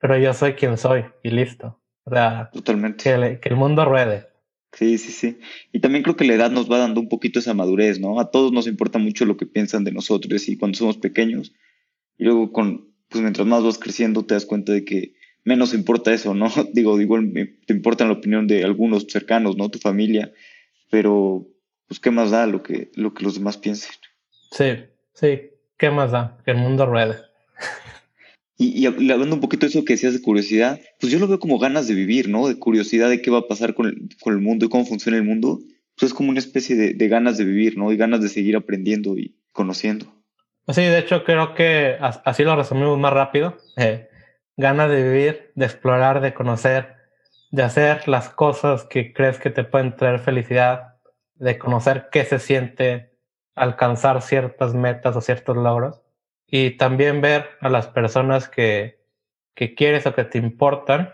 [0.00, 1.82] pero yo soy quien soy y listo.
[2.04, 3.04] O sea, Totalmente.
[3.04, 4.26] Que, que el mundo ruede.
[4.72, 5.38] Sí, sí, sí.
[5.70, 8.20] Y también creo que la edad nos va dando un poquito esa madurez, ¿no?
[8.20, 11.52] A todos nos importa mucho lo que piensan de nosotros y cuando somos pequeños.
[12.16, 15.14] Y luego con, pues mientras más vas creciendo te das cuenta de que
[15.48, 16.48] menos importa eso, ¿no?
[16.74, 17.32] Digo, igual
[17.66, 19.70] te importa la opinión de algunos cercanos, ¿no?
[19.70, 20.32] Tu familia,
[20.90, 21.48] pero
[21.88, 23.90] pues qué más da lo que, lo que los demás piensen.
[24.52, 24.84] Sí,
[25.14, 27.16] sí, qué más da, que el mundo ruede.
[28.58, 31.38] Y, y, hablando un poquito de eso que decías de curiosidad, pues yo lo veo
[31.38, 32.48] como ganas de vivir, ¿no?
[32.48, 35.16] De curiosidad de qué va a pasar con el, con el mundo y cómo funciona
[35.16, 35.60] el mundo.
[35.96, 37.92] Pues es como una especie de, de, ganas de vivir, ¿no?
[37.92, 40.06] Y ganas de seguir aprendiendo y conociendo.
[40.68, 43.56] Sí, de hecho creo que así lo resumimos más rápido.
[43.76, 44.08] Eh,
[44.58, 46.96] ganas de vivir, de explorar, de conocer,
[47.50, 50.96] de hacer las cosas que crees que te pueden traer felicidad,
[51.36, 53.16] de conocer qué se siente
[53.54, 56.02] alcanzar ciertas metas o ciertos logros
[56.46, 59.00] y también ver a las personas que,
[59.54, 61.12] que quieres o que te importan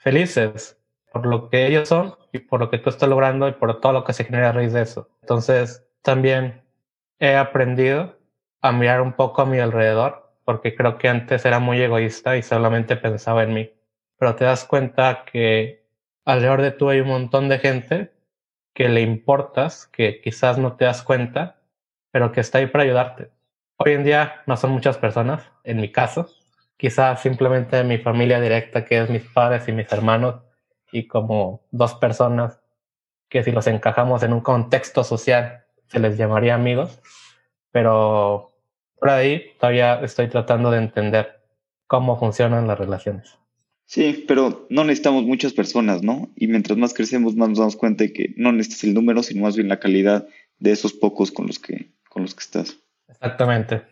[0.00, 0.78] felices
[1.12, 3.92] por lo que ellos son y por lo que tú estás logrando y por todo
[3.92, 5.10] lo que se genera a raíz de eso.
[5.20, 6.62] Entonces, también
[7.18, 8.18] he aprendido
[8.62, 12.42] a mirar un poco a mi alrededor, porque creo que antes era muy egoísta y
[12.42, 13.72] solamente pensaba en mí.
[14.16, 15.84] Pero te das cuenta que
[16.24, 18.12] alrededor de tú hay un montón de gente
[18.72, 21.58] que le importas, que quizás no te das cuenta,
[22.12, 23.32] pero que está ahí para ayudarte.
[23.76, 26.30] Hoy en día no son muchas personas, en mi caso,
[26.76, 30.36] quizás simplemente mi familia directa, que es mis padres y mis hermanos,
[30.92, 32.60] y como dos personas
[33.28, 37.00] que si los encajamos en un contexto social se les llamaría amigos,
[37.72, 38.55] pero
[38.98, 41.40] por ahí todavía estoy tratando de entender
[41.86, 43.38] cómo funcionan las relaciones.
[43.86, 46.32] Sí, pero no necesitamos muchas personas, ¿no?
[46.34, 49.42] Y mientras más crecemos, más nos damos cuenta de que no necesitas el número, sino
[49.42, 50.26] más bien la calidad
[50.58, 52.78] de esos pocos con los que, con los que estás.
[53.08, 53.82] Exactamente.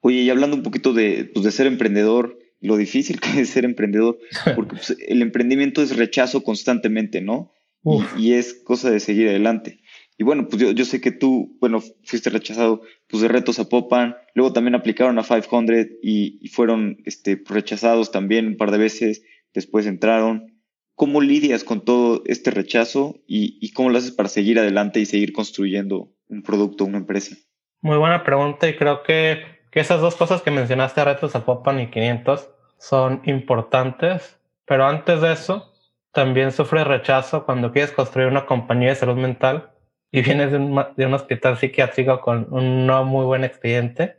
[0.00, 3.64] Oye, y hablando un poquito de, pues, de ser emprendedor, lo difícil que es ser
[3.64, 4.18] emprendedor,
[4.56, 7.52] porque pues, el emprendimiento es rechazo constantemente, ¿no?
[7.84, 9.78] Y, y, es cosa de seguir adelante.
[10.18, 13.68] Y bueno, pues yo, yo sé que tú, bueno, fuiste rechazado pues de retos a
[13.68, 18.78] Popan, luego también aplicaron a 500 y, y fueron este, rechazados también un par de
[18.78, 20.62] veces después entraron.
[20.94, 25.04] ¿Cómo lidias con todo este rechazo y, y, cómo lo haces para seguir adelante y
[25.04, 27.36] seguir construyendo un producto, una empresa?
[27.82, 31.80] Muy buena pregunta y creo que, que esas dos cosas que mencionaste, retos a Popan
[31.80, 32.48] y 500,
[32.78, 35.74] son importantes, pero antes de eso,
[36.12, 39.75] también sufre rechazo cuando quieres construir una compañía de salud mental
[40.10, 44.16] y vienes de un, de un hospital psiquiátrico con un no muy buen expediente.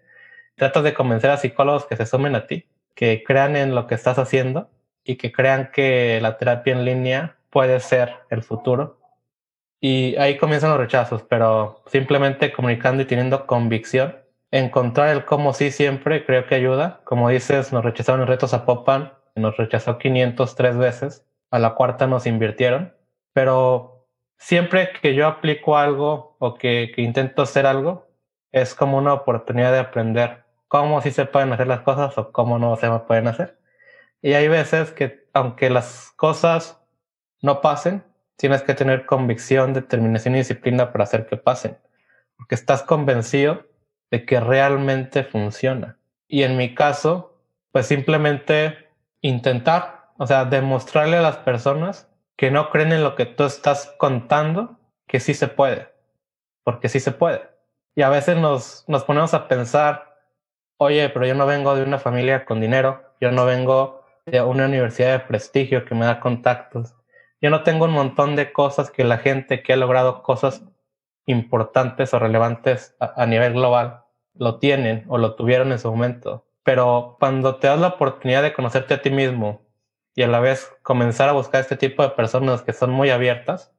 [0.56, 3.96] Tratas de convencer a psicólogos que se sumen a ti, que crean en lo que
[3.96, 4.70] estás haciendo
[5.04, 9.00] y que crean que la terapia en línea puede ser el futuro.
[9.80, 14.18] Y ahí comienzan los rechazos, pero simplemente comunicando y teniendo convicción,
[14.52, 17.02] encontrar el cómo sí siempre creo que ayuda.
[17.04, 22.08] Como dices, nos rechazaron en retos a Popan, nos rechazó 503 veces, a la cuarta
[22.08, 22.94] nos invirtieron,
[23.34, 23.97] pero
[24.38, 28.08] siempre que yo aplico algo o que, que intento hacer algo,
[28.52, 32.60] es como una oportunidad de aprender cómo sí se pueden hacer las cosas o cómo
[32.60, 33.60] no se pueden hacer.
[34.22, 36.82] Y hay veces que, aunque las cosas
[37.42, 38.04] no pasen,
[38.36, 41.78] tienes que tener convicción, determinación y disciplina para hacer que pasen.
[42.36, 43.66] Porque estás convencido
[44.12, 45.98] de que realmente funciona.
[46.28, 47.40] Y en mi caso,
[47.72, 48.90] pues simplemente
[49.22, 53.94] intentar, o sea, demostrarle a las personas que no creen en lo que tú estás
[53.98, 55.90] contando, que sí se puede.
[56.64, 57.50] Porque sí se puede.
[57.96, 60.20] Y a veces nos, nos ponemos a pensar,
[60.78, 64.66] oye, pero yo no vengo de una familia con dinero, yo no vengo de una
[64.66, 66.96] universidad de prestigio que me da contactos.
[67.42, 70.64] Yo no tengo un montón de cosas que la gente que ha logrado cosas
[71.26, 76.46] importantes o relevantes a, nivel global lo tienen o lo tuvieron en su momento.
[76.64, 79.67] Pero cuando te das la oportunidad de conocerte a ti mismo
[80.18, 83.72] y a la vez comenzar a buscar este tipo de personas que son muy abiertas,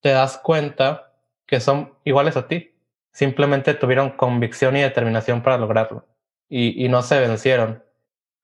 [0.00, 1.12] te das cuenta
[1.46, 2.74] que son iguales a ti.
[3.12, 6.04] Simplemente tuvieron convicción y determinación para lograrlo
[6.48, 7.84] y, y no se vencieron.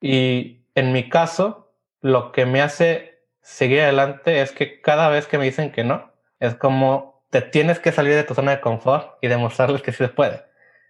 [0.00, 5.36] Y en mi caso, lo que me hace seguir adelante es que cada vez que
[5.36, 9.18] me dicen que no, es como te tienes que salir de tu zona de confort
[9.22, 10.44] y demostrarles que sí se puede,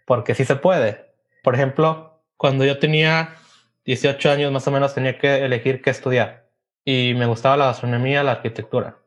[0.04, 1.06] porque sí se puede.
[1.42, 3.36] Por ejemplo, cuando yo tenía
[3.86, 6.39] 18 años más o menos tenía que elegir qué estudiar
[6.84, 8.98] y me gustaba la gastronomía, la arquitectura,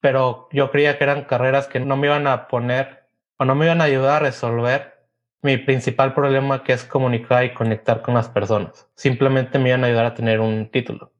[0.00, 3.06] pero yo creía que eran carreras que no me iban a poner
[3.38, 4.96] o no me iban a ayudar a resolver
[5.42, 8.88] mi principal problema que es comunicar y conectar con las personas.
[8.94, 11.12] Simplemente me iban a ayudar a tener un título.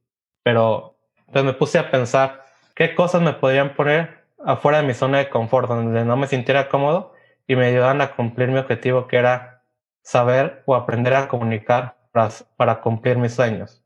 [0.42, 0.98] Pero
[1.32, 5.28] pues me puse a pensar qué cosas me podrían poner afuera de mi zona de
[5.28, 7.12] confort, donde no me sintiera cómodo
[7.46, 9.62] y me ayudaran a cumplir mi objetivo, que era
[10.02, 13.85] saber o aprender a comunicar para, para cumplir mis sueños.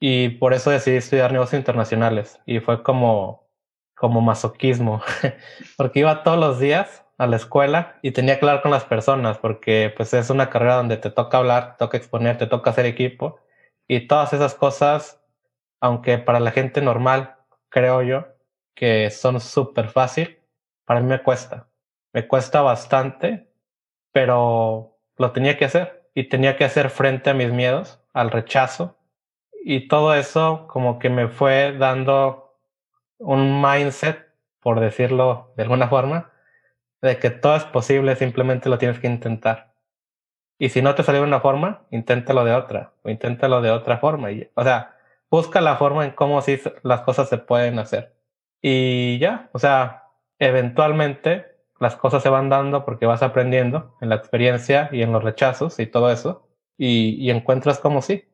[0.00, 2.40] Y por eso decidí estudiar negocios internacionales.
[2.46, 3.48] Y fue como,
[3.94, 5.02] como masoquismo,
[5.76, 9.36] porque iba todos los días a la escuela y tenía que hablar con las personas,
[9.38, 12.86] porque pues es una carrera donde te toca hablar, te toca exponer, te toca hacer
[12.86, 13.40] equipo.
[13.86, 15.22] Y todas esas cosas,
[15.80, 17.36] aunque para la gente normal,
[17.68, 18.26] creo yo,
[18.74, 20.38] que son súper fácil,
[20.86, 21.68] para mí me cuesta.
[22.14, 23.52] Me cuesta bastante,
[24.12, 28.96] pero lo tenía que hacer y tenía que hacer frente a mis miedos, al rechazo.
[29.62, 32.56] Y todo eso como que me fue dando
[33.18, 34.28] un mindset,
[34.60, 36.32] por decirlo de alguna forma,
[37.02, 39.74] de que todo es posible, simplemente lo tienes que intentar.
[40.58, 43.98] Y si no te sale de una forma, inténtalo de otra, o inténtalo de otra
[43.98, 44.30] forma.
[44.30, 44.96] Y, o sea,
[45.30, 48.14] busca la forma en cómo sí las cosas se pueden hacer.
[48.60, 50.04] Y ya, o sea,
[50.38, 51.46] eventualmente
[51.78, 55.78] las cosas se van dando porque vas aprendiendo en la experiencia y en los rechazos
[55.80, 56.46] y todo eso,
[56.76, 58.24] y, encuentras como sí.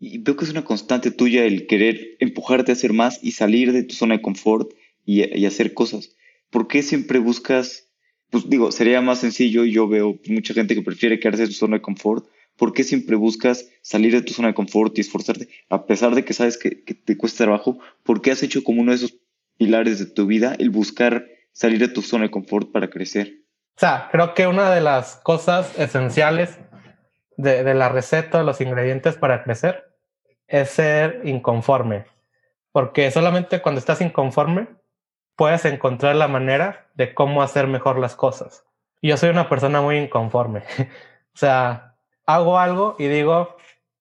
[0.00, 3.72] Y veo que es una constante tuya el querer empujarte a hacer más y salir
[3.72, 4.72] de tu zona de confort
[5.04, 6.16] y, hacer cosas.
[6.50, 7.88] ¿Por qué siempre buscas,
[8.30, 11.58] pues digo, sería más sencillo y yo veo mucha gente que prefiere quedarse en su
[11.58, 12.26] zona de confort?
[12.56, 15.48] ¿Por qué siempre buscas salir de tu zona de confort y esforzarte?
[15.68, 18.80] A pesar de que sabes que, que te cuesta trabajo, ¿por qué has hecho como
[18.80, 19.14] uno de esos
[19.60, 23.42] pilares de tu vida el buscar salir de tu zona de confort para crecer.
[23.76, 26.58] O sea, creo que una de las cosas esenciales
[27.36, 29.89] de, de la receta, de los ingredientes para crecer,
[30.50, 32.04] es ser inconforme.
[32.72, 34.68] Porque solamente cuando estás inconforme,
[35.36, 38.66] puedes encontrar la manera de cómo hacer mejor las cosas.
[39.00, 40.64] Yo soy una persona muy inconforme.
[41.34, 43.56] o sea, hago algo y digo,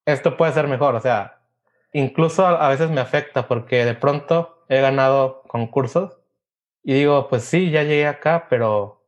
[0.06, 0.96] esto puede ser mejor.
[0.96, 1.40] O sea,
[1.94, 6.18] incluso a veces me afecta porque de pronto he ganado concursos
[6.84, 9.06] y digo, pues sí, ya llegué acá, pero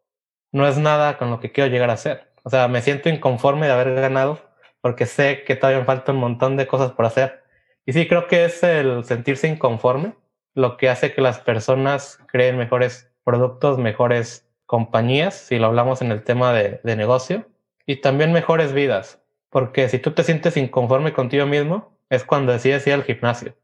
[0.52, 2.32] no es nada con lo que quiero llegar a ser.
[2.44, 4.40] O sea, me siento inconforme de haber ganado
[4.82, 7.44] porque sé que todavía me falta un montón de cosas por hacer.
[7.86, 10.14] Y sí, creo que es el sentirse inconforme
[10.54, 16.12] lo que hace que las personas creen mejores productos, mejores compañías, si lo hablamos en
[16.12, 17.48] el tema de, de negocio,
[17.86, 19.22] y también mejores vidas.
[19.50, 23.56] Porque si tú te sientes inconforme contigo mismo, es cuando decides ir al gimnasio.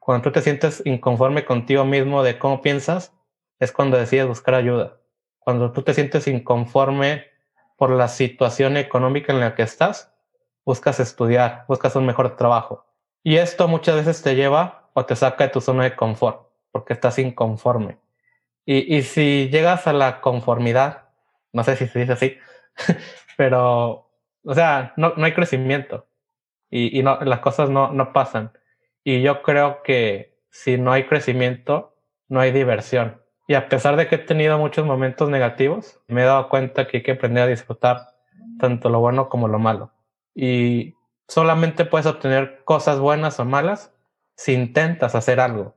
[0.00, 3.14] Cuando tú te sientes inconforme contigo mismo de cómo piensas,
[3.60, 4.98] es cuando decides buscar ayuda.
[5.38, 7.26] Cuando tú te sientes inconforme
[7.76, 10.11] por la situación económica en la que estás,
[10.64, 12.86] buscas estudiar, buscas un mejor trabajo.
[13.22, 16.92] Y esto muchas veces te lleva o te saca de tu zona de confort, porque
[16.92, 17.98] estás inconforme.
[18.64, 21.08] Y, y si llegas a la conformidad,
[21.52, 22.36] no sé si se dice así,
[23.36, 24.10] pero,
[24.44, 26.06] o sea, no, no hay crecimiento
[26.70, 28.52] y, y no, las cosas no, no pasan.
[29.04, 31.96] Y yo creo que si no hay crecimiento,
[32.28, 33.20] no hay diversión.
[33.48, 36.98] Y a pesar de que he tenido muchos momentos negativos, me he dado cuenta que
[36.98, 37.98] hay que aprender a disfrutar
[38.58, 39.92] tanto lo bueno como lo malo.
[40.34, 40.94] Y
[41.28, 43.92] solamente puedes obtener cosas buenas o malas
[44.36, 45.74] si intentas hacer algo.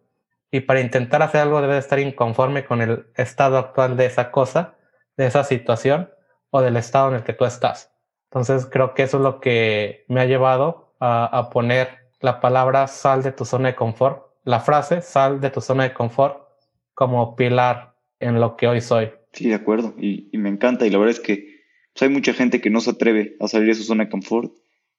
[0.52, 4.76] Y para intentar hacer algo debes estar inconforme con el estado actual de esa cosa,
[5.18, 6.10] de esa situación
[6.50, 7.92] o del estado en el que tú estás.
[8.30, 13.22] Entonces creo que eso es lo que me ha llevado a, poner la palabra sal
[13.24, 16.48] de tu zona de confort, la frase sal de tu zona de confort
[16.94, 19.12] como pilar en lo que hoy soy.
[19.34, 19.94] Sí, de acuerdo.
[19.98, 20.86] Y, me encanta.
[20.86, 21.55] Y la verdad es que
[21.96, 24.54] pues, hay mucha gente que no se atreve a salir de su zona de confort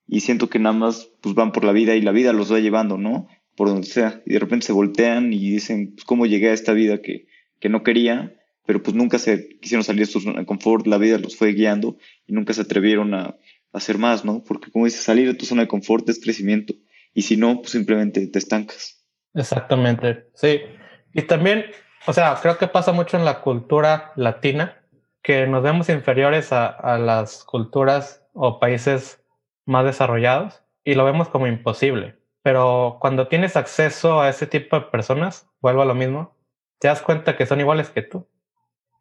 [0.09, 2.59] y siento que nada más pues, van por la vida y la vida los va
[2.59, 3.29] llevando, ¿no?
[3.55, 4.23] Por donde sea.
[4.25, 7.27] Y de repente se voltean y dicen, pues, ¿cómo llegué a esta vida que,
[7.61, 8.35] que no quería?
[8.65, 11.53] Pero pues nunca se quisieron salir de su zona de confort, la vida los fue
[11.53, 13.37] guiando y nunca se atrevieron a, a
[13.73, 14.43] hacer más, ¿no?
[14.43, 16.75] Porque como dices, salir de tu zona de confort es crecimiento.
[17.13, 19.05] Y si no, pues simplemente te estancas.
[19.35, 20.61] Exactamente, sí.
[21.13, 21.67] Y también
[22.07, 24.81] o sea, creo que pasa mucho en la cultura latina,
[25.27, 29.25] que nos vemos inferiores a, las culturas o países
[29.65, 32.17] más desarrollados y lo vemos como imposible.
[32.43, 36.37] Pero cuando tienes acceso a ese tipo de personas, vuelvo a lo mismo,
[36.79, 38.29] te das cuenta que son iguales que tú,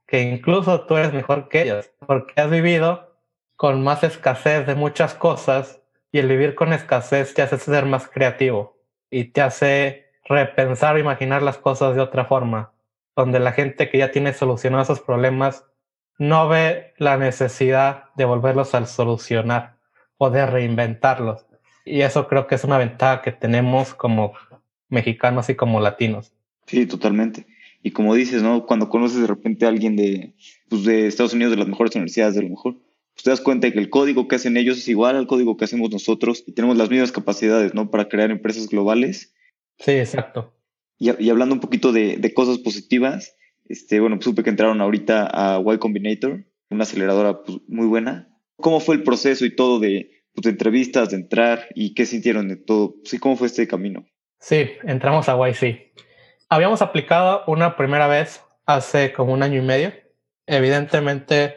[0.07, 3.15] que incluso tú eres mejor que ellos, porque has vivido
[3.55, 8.07] con más escasez de muchas cosas y el vivir con escasez te hace ser más
[8.07, 8.79] creativo
[9.11, 12.73] y te hace repensar o imaginar las cosas de otra forma
[13.15, 15.65] donde la gente que ya tiene solucionados esos problemas
[16.17, 19.77] no ve la necesidad de volverlos a solucionar
[20.17, 21.45] o de reinventarlos.
[21.85, 24.33] Y eso creo que es una ventaja que tenemos como
[24.89, 26.31] mexicanos y como latinos.
[26.65, 27.45] Sí, totalmente.
[27.83, 28.65] Y como dices, ¿no?
[28.65, 30.33] Cuando conoces de repente a alguien de,
[30.69, 32.75] pues de Estados Unidos, de las mejores universidades, de lo mejor,
[33.13, 35.55] pues te das cuenta de que el código que hacen ellos es igual al código
[35.55, 37.91] que hacemos nosotros y tenemos las mismas capacidades, ¿no?
[37.91, 39.33] Para crear empresas globales.
[39.77, 40.53] Sí, exacto.
[40.97, 43.35] Y, hablando un poquito de, cosas positivas,
[43.67, 48.29] este, bueno, supe que entraron ahorita a Y Combinator, una aceleradora pues, muy buena.
[48.57, 52.57] ¿Cómo fue el proceso y todo de, pues, entrevistas, de entrar y qué sintieron de
[52.57, 52.95] todo?
[53.03, 54.05] Sí, ¿cómo fue este camino?
[54.39, 55.93] Sí, entramos a YC.
[56.49, 59.93] Habíamos aplicado una primera vez hace como un año y medio.
[60.45, 61.55] Evidentemente,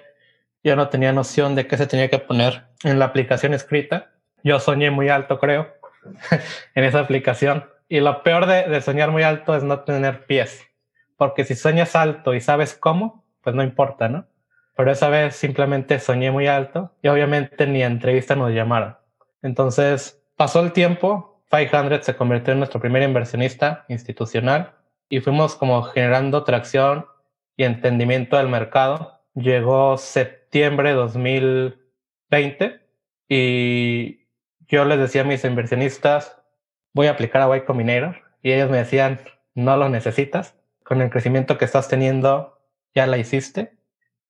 [0.62, 4.12] yo no tenía noción de qué se tenía que poner en la aplicación escrita.
[4.42, 5.68] Yo soñé muy alto, creo,
[6.74, 7.64] en esa aplicación.
[7.88, 10.66] Y lo peor de, soñar muy alto es no tener pies.
[11.18, 14.26] Porque si sueñas alto y sabes cómo, pues no importa, ¿no?
[14.76, 18.96] Pero esa vez simplemente soñé muy alto y obviamente ni entrevista nos llamaron.
[19.42, 24.76] Entonces pasó el tiempo, 500 se convirtió en nuestro primer inversionista institucional
[25.08, 27.06] y fuimos como generando tracción
[27.56, 29.20] y entendimiento del mercado.
[29.34, 32.80] Llegó septiembre de 2020
[33.28, 34.28] y
[34.68, 36.40] yo les decía a mis inversionistas,
[36.92, 39.18] voy a aplicar a Y Combinator y ellos me decían,
[39.54, 40.57] no lo necesitas.
[40.88, 42.62] Con el crecimiento que estás teniendo,
[42.94, 43.76] ya la hiciste.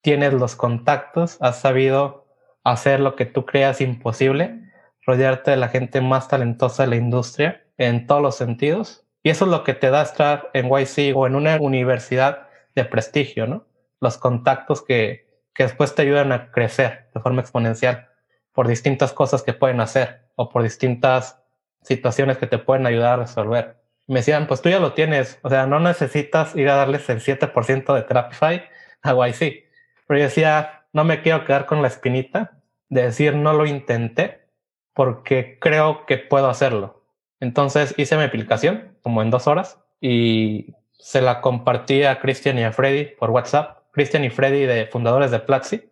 [0.00, 2.26] Tienes los contactos, has sabido
[2.64, 4.72] hacer lo que tú creas imposible,
[5.06, 9.06] rodearte de la gente más talentosa de la industria en todos los sentidos.
[9.22, 12.84] Y eso es lo que te da estar en YC o en una universidad de
[12.84, 13.68] prestigio, ¿no?
[14.00, 18.08] Los contactos que, que después te ayudan a crecer de forma exponencial
[18.52, 21.40] por distintas cosas que pueden hacer o por distintas
[21.82, 23.77] situaciones que te pueden ayudar a resolver.
[24.08, 27.20] Me decían, pues tú ya lo tienes, o sea, no necesitas ir a darles el
[27.20, 28.62] 7% de Therapify
[29.02, 29.64] a YC.
[30.06, 34.48] Pero yo decía, no me quiero quedar con la espinita de decir no lo intenté
[34.94, 37.04] porque creo que puedo hacerlo.
[37.40, 42.64] Entonces hice mi aplicación como en dos horas y se la compartí a Christian y
[42.64, 43.84] a Freddy por WhatsApp.
[43.92, 45.90] Christian y Freddy de fundadores de Platzi,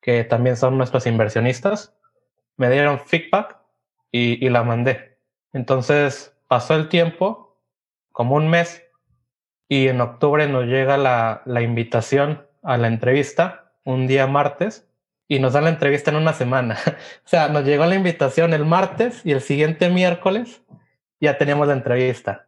[0.00, 1.96] que también son nuestros inversionistas,
[2.56, 3.58] me dieron feedback
[4.10, 5.18] y, y la mandé.
[5.52, 7.45] Entonces pasó el tiempo,
[8.16, 8.82] como un mes,
[9.68, 14.88] y en octubre nos llega la, la invitación a la entrevista, un día martes,
[15.28, 16.78] y nos dan la entrevista en una semana.
[16.86, 20.62] o sea, nos llegó la invitación el martes y el siguiente miércoles
[21.20, 22.46] ya teníamos la entrevista.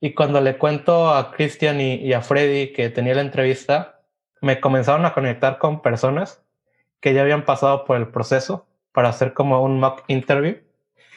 [0.00, 4.02] Y cuando le cuento a Cristian y, y, a Freddy que tenía la entrevista,
[4.40, 6.44] me comenzaron a conectar con personas
[7.00, 10.58] que ya habían pasado por el proceso para hacer como un mock interview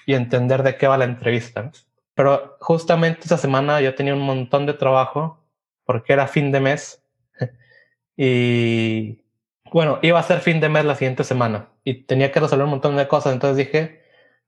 [0.07, 1.69] y entender de qué va la entrevista.
[2.15, 5.39] Pero justamente esa semana yo tenía un montón de trabajo
[5.85, 7.03] porque era fin de mes
[8.17, 9.23] y
[9.71, 12.71] bueno, iba a ser fin de mes la siguiente semana y tenía que resolver un
[12.71, 13.33] montón de cosas.
[13.33, 14.03] Entonces dije,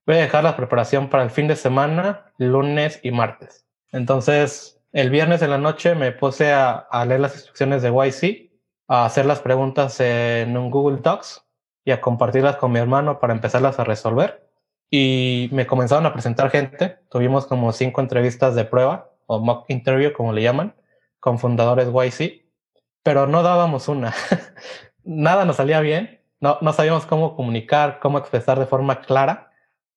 [0.06, 3.66] voy a dejar la preparación para el fin de semana, lunes y martes.
[3.92, 8.52] Entonces, el viernes en la noche me puse a, a leer las instrucciones de YC,
[8.90, 11.46] a hacer las preguntas en un Google Docs
[11.86, 14.44] y a compartirlas con mi hermano para empezarlas a resolver
[14.96, 17.00] y me comenzaron a presentar gente.
[17.10, 20.76] Tuvimos como cinco entrevistas de prueba o mock interview, como le llaman,
[21.20, 22.46] con fundadores YC,
[23.02, 24.14] pero no dábamos una.
[25.04, 26.22] Nada nos salía bien.
[26.40, 29.52] No, no sabíamos cómo comunicar, cómo expresar de forma clara.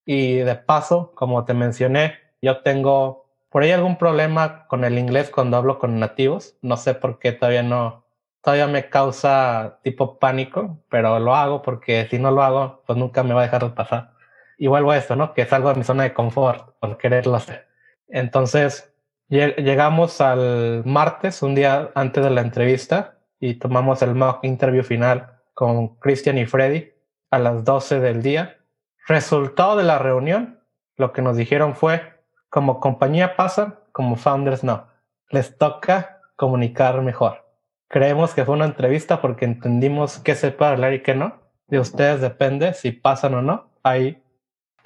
[0.07, 5.29] Y de paso, como te mencioné, yo tengo por ahí algún problema con el inglés
[5.29, 6.57] cuando hablo con nativos.
[6.63, 8.07] No sé por qué todavía no,
[8.41, 13.23] todavía me causa tipo pánico, pero lo hago porque si no lo hago, pues nunca
[13.23, 14.16] me va a dejar de pasar
[14.57, 15.35] y vuelvo a esto, ¿no?
[15.35, 17.69] Que salgo de mi zona de confort por quererlo hacer.
[18.09, 18.95] Entonces,
[19.29, 25.41] llegamos al martes, un día antes de la entrevista, y tomamos el mock interview final
[25.55, 26.93] con Christian y Freddy
[27.31, 28.59] a las 12 del día.
[29.07, 30.61] Resultado de la reunión,
[30.97, 32.15] lo que nos dijeron fue,
[32.49, 34.89] como compañía pasa, como founders no.
[35.31, 37.45] Les toca comunicar mejor.
[37.89, 41.41] Creemos que fue una entrevista porque entendimos qué se puede hablar y qué no.
[41.69, 43.71] De ustedes depende si pasan o no.
[43.83, 44.23] Hay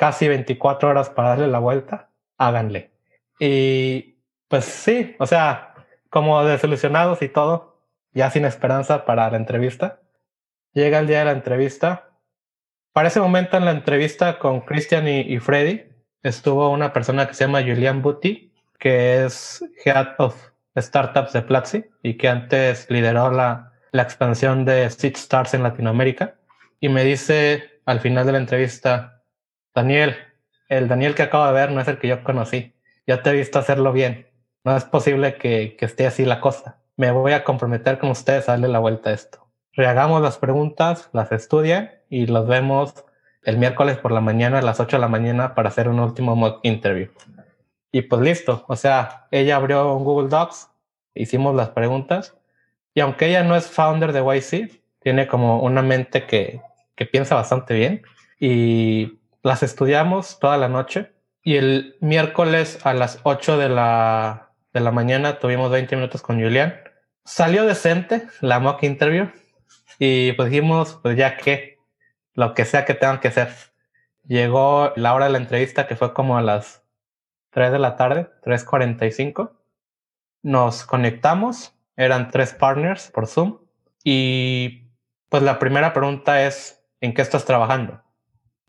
[0.00, 2.90] casi 24 horas para darle la vuelta, háganle.
[3.38, 4.16] Y
[4.48, 5.74] pues sí, o sea,
[6.08, 7.76] como desilusionados y todo,
[8.14, 10.00] ya sin esperanza para la entrevista.
[10.72, 12.12] Llega el día de la entrevista.
[12.94, 15.82] Para ese momento en la entrevista con Christian y, Freddy
[16.22, 20.34] estuvo una persona que se llama Julian Butti, que es Head of
[20.78, 26.36] Startups de Platzi y que antes lideró la, la expansión de Seed Stars en Latinoamérica.
[26.80, 29.19] Y me dice al final de la entrevista,
[29.74, 30.16] Daniel,
[30.68, 32.74] el Daniel que acabo de ver no es el que yo conocí.
[33.06, 34.28] Ya te he visto hacerlo bien.
[34.64, 36.78] No es posible que, esté así la cosa.
[36.96, 39.46] Me voy a comprometer con ustedes a darle la vuelta a esto.
[39.72, 42.94] Rehagamos las preguntas, las estudian y los vemos
[43.42, 46.36] el miércoles por la mañana a las 8 de la mañana para hacer un último
[46.36, 47.08] mock interview.
[47.92, 50.68] Y pues listo, o sea, ella abrió un Google Docs,
[51.14, 52.36] hicimos las preguntas
[52.94, 56.60] y aunque ella no es founder de YC, tiene como una mente que,
[56.94, 58.02] que piensa bastante bien
[58.38, 61.12] y las estudiamos toda la noche
[61.42, 66.40] y el miércoles a las 8 de la, de la mañana tuvimos 20 minutos con
[66.40, 66.80] Julián.
[67.24, 69.30] Salió decente la mock interview
[69.98, 71.78] y pues dijimos, pues ya que
[72.34, 73.48] lo que sea que tengan que hacer.
[74.26, 76.84] Llegó la hora de la entrevista que fue como a las
[77.50, 79.52] 3 de la tarde, 3.45.
[80.42, 83.58] Nos conectamos, eran tres partners por Zoom
[84.04, 84.90] y
[85.28, 88.02] pues la primera pregunta es, ¿en qué estás trabajando?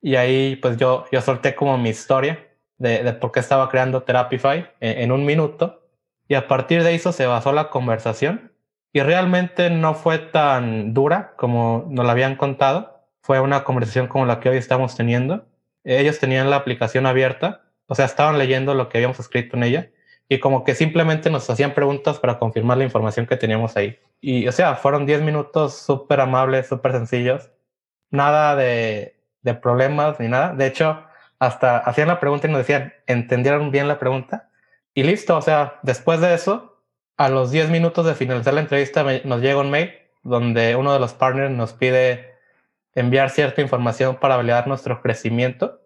[0.01, 2.47] Y ahí pues yo, yo solté como mi historia
[2.77, 5.81] de, por qué estaba creando Therapify en, en un minuto
[6.27, 8.51] y a partir de eso se basó la conversación
[8.93, 13.05] y realmente no fue tan dura como nos la habían contado.
[13.21, 15.45] Fue una conversación como la que hoy estamos teniendo.
[15.83, 19.91] Ellos tenían la aplicación abierta, o sea, estaban leyendo lo que habíamos escrito en ella
[20.29, 23.99] y como que simplemente nos hacían preguntas para confirmar la información que teníamos ahí.
[24.21, 27.51] Y o sea, fueron 10 minutos súper amables, súper sencillos.
[28.11, 30.53] Nada de, de problemas ni nada.
[30.53, 31.03] De hecho,
[31.39, 34.49] hasta hacían la pregunta y nos decían, ¿entendieron bien la pregunta?
[34.93, 36.83] Y listo, o sea, después de eso,
[37.17, 39.91] a los 10 minutos de finalizar la entrevista nos llega un mail
[40.23, 42.35] donde uno de los partners nos pide
[42.93, 45.81] enviar cierta información para validar nuestro crecimiento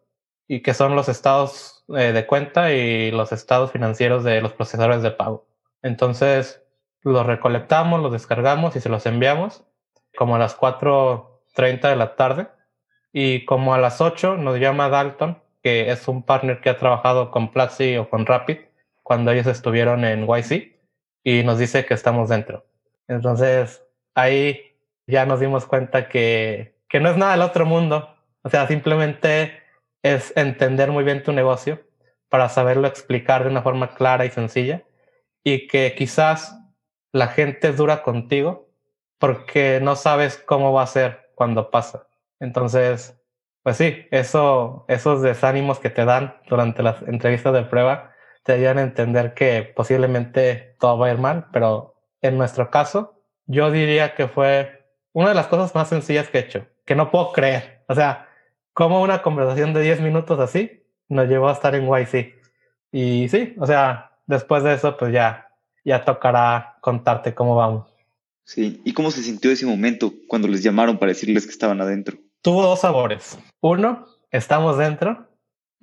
[0.48, 5.02] y que son los estados eh, de cuenta y los estados financieros de los procesadores
[5.02, 5.48] de pago.
[5.82, 6.64] Entonces
[7.02, 9.64] los recolectamos, los descargamos y se los enviamos
[10.18, 12.48] como a las 4.30 de la tarde
[13.18, 17.32] y como a las 8 nos llama Dalton, que es un partner que ha trabajado
[17.32, 18.58] con Platzi o con Rapid
[19.04, 20.76] cuando ellos estuvieron en YC
[21.24, 22.66] y nos dice que estamos dentro.
[23.08, 23.82] Entonces,
[24.16, 24.76] ahí
[25.08, 28.14] ya nos dimos cuenta que, que no es nada del otro mundo.
[28.44, 29.64] O sea, simplemente
[30.04, 31.80] es entender muy bien tu negocio
[32.28, 34.84] para saberlo explicar de una forma clara y sencilla
[35.42, 36.60] y que quizás
[37.14, 38.68] la gente es dura contigo
[39.20, 42.10] porque no sabes cómo va a ser cuando pasa.
[42.40, 43.16] Entonces,
[43.64, 48.12] pues sí, eso, esos desánimos que te dan durante las entrevistas de prueba
[48.44, 53.24] te ayudan a entender que posiblemente todo va a ir mal, pero en nuestro caso,
[53.48, 57.10] yo diría que fue una de las cosas más sencillas que he hecho, que no
[57.10, 57.84] puedo creer.
[57.88, 58.30] O sea,
[58.74, 62.36] como una conversación de 10 minutos así nos llevó a estar en YC.
[62.92, 65.50] Y sí, o sea, después de eso, pues ya,
[65.84, 67.92] ya tocará contarte cómo vamos.
[68.44, 72.18] Sí, ¿y cómo se sintió ese momento cuando les llamaron para decirles que estaban adentro?
[72.46, 73.38] Tuvo dos sabores.
[73.60, 75.28] Uno, estamos dentro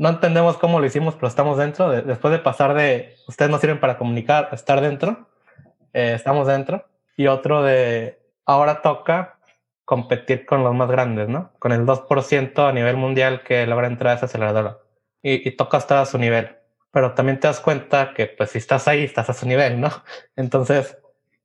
[0.02, 1.90] no entendemos cómo lo hicimos, pero estamos dentro.
[1.90, 5.28] después de pasar de ustedes no sirven para comunicar, estar dentro,
[5.92, 6.84] eh, estamos dentro.
[7.16, 9.38] Y otro de ahora toca
[9.84, 11.52] competir con los más grandes, ¿no?
[11.60, 14.78] Con el 2% a nivel mundial que logra entrar a esa aceleradora.
[15.22, 16.56] Y, y toca estar a su nivel.
[16.90, 19.90] Pero también te das cuenta que, pues, si estás ahí, estás a su nivel, ¿no?
[20.36, 20.98] Entonces,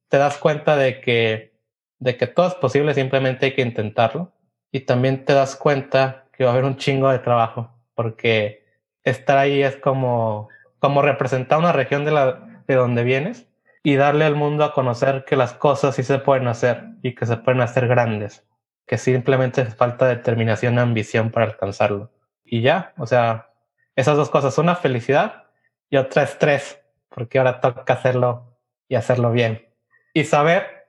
[0.07, 1.53] te das cuenta de que,
[1.99, 4.31] de que todo es posible, simplemente hay que intentarlo.
[4.77, 8.63] Y también te das cuenta que va a haber un chingo de trabajo porque
[9.03, 13.47] estar ahí es como, como representar una región de, la, de donde vienes
[13.81, 17.25] y darle al mundo a conocer que las cosas sí se pueden hacer y que
[17.25, 18.45] se pueden hacer grandes,
[18.85, 22.11] que simplemente falta determinación y ambición para alcanzarlo.
[22.45, 23.49] Y ya, o sea,
[23.95, 25.45] esas dos cosas, una felicidad
[25.89, 29.67] y otra estrés, porque ahora toca hacerlo y hacerlo bien.
[30.13, 30.85] Y saber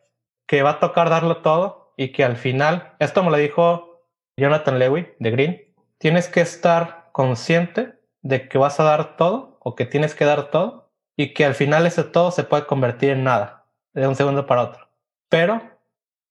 [0.46, 4.04] que va a tocar darlo todo y que al final, esto me lo dijo
[4.36, 9.74] Jonathan Lewy de Green, tienes que estar consciente de que vas a dar todo o
[9.74, 13.24] que tienes que dar todo y que al final ese todo se puede convertir en
[13.24, 14.88] nada de un segundo para otro.
[15.28, 15.60] Pero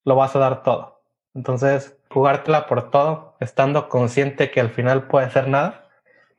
[0.06, 1.04] lo vas a dar todo.
[1.34, 5.90] Entonces, jugártela por todo, estando consciente que al final puede ser nada,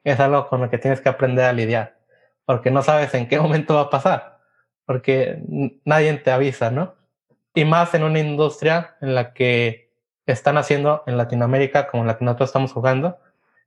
[0.05, 1.99] es algo con lo que tienes que aprender a lidiar.
[2.47, 4.39] Porque no sabes en qué momento va a pasar.
[4.87, 5.43] Porque
[5.85, 6.98] nadie te avisa, ¿no?
[7.59, 9.91] Y más en una industria en la que
[10.27, 13.19] están haciendo en Latinoamérica, como en la que nosotros estamos jugando,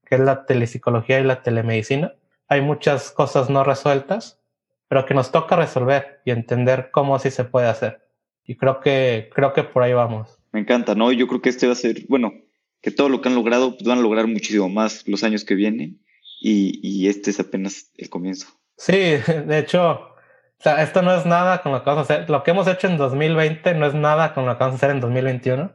[0.05, 2.13] que es la telepsicología y la telemedicina.
[2.47, 4.39] Hay muchas cosas no resueltas,
[4.87, 8.07] pero que nos toca resolver y entender cómo así se puede hacer.
[8.45, 10.39] Y creo que, creo que por ahí vamos.
[10.53, 11.11] Me encanta, ¿no?
[11.11, 12.31] Yo creo que este va a ser, bueno,
[12.81, 15.55] que todo lo que han logrado pues, van a lograr muchísimo más los años que
[15.55, 15.99] vienen
[16.39, 18.47] y, y este es apenas el comienzo.
[18.77, 18.93] Sí,
[19.47, 20.10] de hecho,
[20.61, 22.29] o sea, esto no es nada con lo que vamos a hacer.
[22.29, 24.91] Lo que hemos hecho en 2020 no es nada con lo que vamos a hacer
[24.91, 25.73] en 2021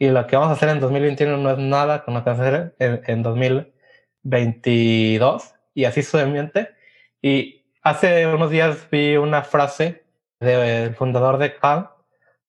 [0.00, 2.44] y lo que vamos a hacer en 2021 no es nada con lo que vamos
[2.44, 2.74] a hacer
[3.06, 6.70] en, 2022 y así sucesivamente.
[7.22, 10.04] Y hace unos días vi una frase
[10.40, 11.90] del fundador de Cal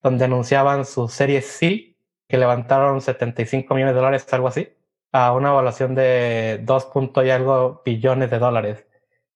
[0.02, 1.96] donde anunciaban su serie C
[2.28, 4.74] que levantaron 75 millones de dólares, algo así,
[5.12, 6.90] a una evaluación de 2
[7.24, 8.88] y algo billones de dólares.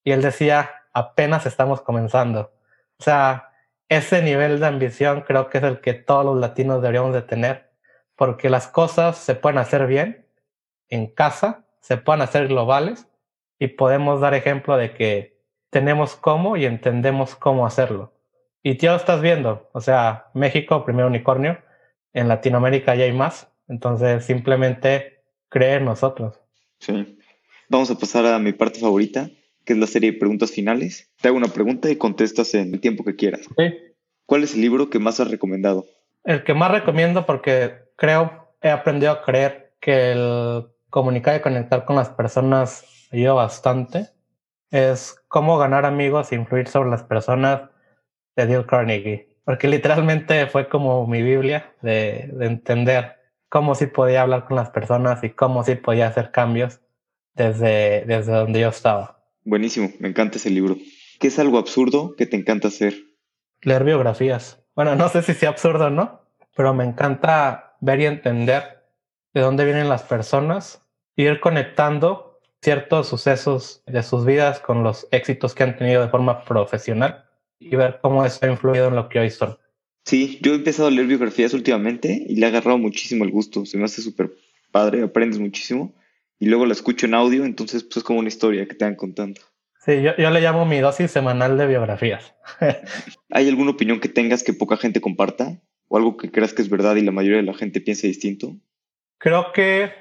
[0.03, 2.51] Y él decía, apenas estamos comenzando.
[2.99, 3.51] O sea,
[3.89, 7.71] ese nivel de ambición creo que es el que todos los latinos deberíamos de tener
[8.21, 10.27] porque las cosas se pueden hacer bien
[10.89, 13.07] en casa, se pueden hacer globales
[13.57, 18.13] y podemos dar ejemplo de que tenemos cómo y entendemos cómo hacerlo.
[18.61, 21.57] Y ya lo estás viendo, o sea, México, primer unicornio,
[22.13, 26.39] en Latinoamérica ya hay más, Entonces, simplemente cree en nosotros.
[26.79, 27.17] Sí.
[27.69, 29.31] Vamos a pasar a mi parte favorita,
[29.65, 31.09] que es la serie de preguntas finales.
[31.21, 33.41] Te hago una pregunta y contestas en el tiempo que quieras.
[33.57, 33.73] Sí.
[34.25, 35.85] ¿Cuál es el libro que más has recomendado?
[36.23, 41.85] El que más recomiendo porque creo, he aprendido a creer que el comunicar y conectar
[41.85, 44.09] con las personas ayuda bastante.
[44.69, 47.69] Es cómo ganar amigos e influir sobre las personas
[48.35, 49.27] de Dale Carnegie.
[49.43, 53.17] Porque literalmente fue como mi Biblia de, de entender
[53.49, 56.79] cómo sí podía hablar con las personas y cómo sí podía hacer cambios
[57.33, 59.20] desde, desde donde yo estaba.
[59.43, 60.77] Buenísimo, me encanta ese libro.
[61.19, 62.95] ¿Qué es algo absurdo que te encanta hacer?
[63.61, 64.63] Leer biografías.
[64.75, 66.21] Bueno, no sé si sea absurdo o no,
[66.55, 68.83] pero me encanta ver y entender
[69.33, 70.83] de dónde vienen las personas,
[71.15, 76.43] ir conectando ciertos sucesos de sus vidas con los éxitos que han tenido de forma
[76.43, 77.25] profesional
[77.59, 79.57] y ver cómo eso ha influido en lo que hoy son.
[80.05, 83.65] Sí, yo he empezado a leer biografías últimamente y le ha agarrado muchísimo el gusto.
[83.65, 84.31] Se me hace súper
[84.71, 85.93] padre, aprendes muchísimo
[86.41, 88.95] y luego la escucho en audio, entonces pues es como una historia que te van
[88.95, 89.39] contando.
[89.85, 92.33] Sí, yo, yo le llamo mi dosis semanal de biografías.
[93.29, 95.61] ¿Hay alguna opinión que tengas que poca gente comparta?
[95.87, 98.55] ¿O algo que creas que es verdad y la mayoría de la gente piense distinto?
[99.19, 99.91] Creo que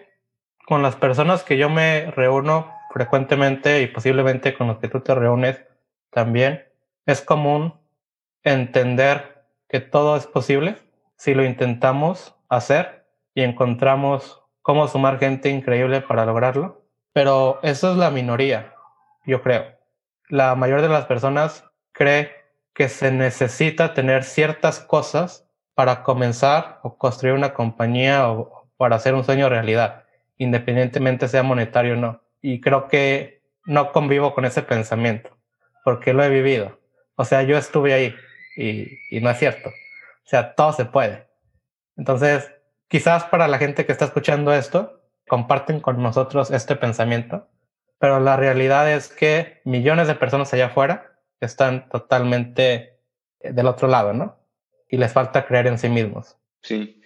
[0.67, 5.15] con las personas que yo me reúno frecuentemente y posiblemente con los que tú te
[5.15, 5.61] reúnes
[6.11, 6.65] también,
[7.05, 7.75] es común
[8.45, 10.77] entender que todo es posible
[11.17, 16.85] si lo intentamos hacer y encontramos cómo sumar gente increíble para lograrlo.
[17.13, 18.75] Pero eso es la minoría,
[19.27, 19.65] yo creo.
[20.29, 22.31] La mayoría de las personas cree
[22.73, 29.15] que se necesita tener ciertas cosas para comenzar o construir una compañía o para hacer
[29.15, 30.05] un sueño realidad,
[30.39, 32.23] independientemente sea monetario o no.
[32.41, 35.37] Y creo que no convivo con ese pensamiento,
[35.85, 36.79] porque lo he vivido.
[37.17, 38.15] O sea, yo estuve ahí
[38.57, 39.69] y no es cierto.
[39.69, 41.27] O sea, todo se puede.
[41.97, 42.51] Entonces,
[42.91, 47.49] Quizás para la gente que está escuchando esto, comparten con nosotros este pensamiento,
[48.01, 52.99] pero la realidad es que millones de personas allá afuera están totalmente
[53.39, 54.45] eh, del otro lado, ¿no?
[54.89, 56.37] Y les falta creer en sí mismos.
[56.63, 57.01] Sí.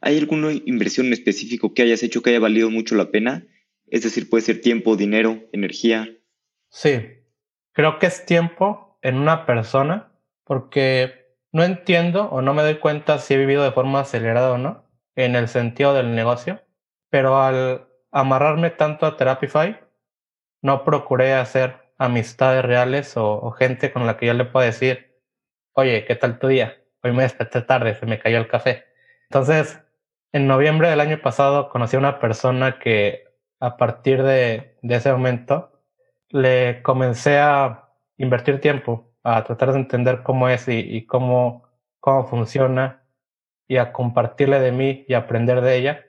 [0.00, 3.46] ¿Hay alguna inversión en específico que hayas hecho que haya valido mucho la pena?
[3.86, 6.08] Es decir, puede ser tiempo, dinero, energía.
[6.68, 7.00] Sí,
[7.70, 10.10] creo que es tiempo en una persona
[10.42, 14.58] porque no entiendo o no me doy cuenta si he vivido de forma acelerada o
[14.58, 14.87] no
[15.18, 16.60] en el sentido del negocio,
[17.10, 19.80] pero al amarrarme tanto a Therapify,
[20.62, 25.20] no procuré hacer amistades reales o, gente con la que yo le pueda decir,
[25.72, 26.76] oye, ¿qué tal tu día?
[27.02, 28.84] Hoy me desperté tarde, se me cayó el café.
[29.24, 29.80] Entonces,
[30.32, 33.24] en noviembre del año pasado conocí a una persona que
[33.58, 35.72] a partir de, ese momento
[36.28, 37.88] le comencé a
[38.18, 41.64] invertir tiempo, a tratar de entender cómo es y, y cómo,
[41.98, 42.97] cómo funciona
[43.68, 46.06] y a compartirle de mí y aprender de ella.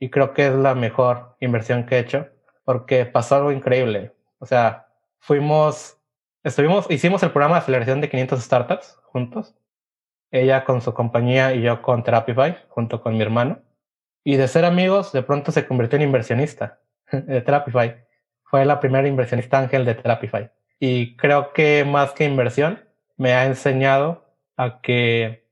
[0.00, 2.28] Y creo que es la mejor inversión que he hecho
[2.64, 4.12] porque pasó algo increíble.
[4.38, 4.88] O sea,
[5.20, 5.98] fuimos,
[6.42, 9.54] estuvimos, hicimos el programa de aceleración de 500 startups juntos.
[10.30, 13.62] Ella con su compañía y yo con Therapify, junto con mi hermano.
[14.24, 16.80] Y de ser amigos, de pronto se convirtió en inversionista
[17.12, 18.04] de Therapify.
[18.44, 20.50] Fue la primera inversionista ángel de Therapify.
[20.78, 22.84] Y creo que más que inversión,
[23.16, 25.47] me ha enseñado a que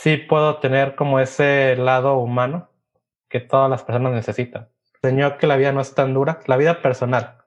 [0.00, 2.68] sí puedo tener como ese lado humano
[3.28, 4.68] que todas las personas necesitan.
[5.02, 7.38] Enseñó que la vida no es tan dura, la vida personal.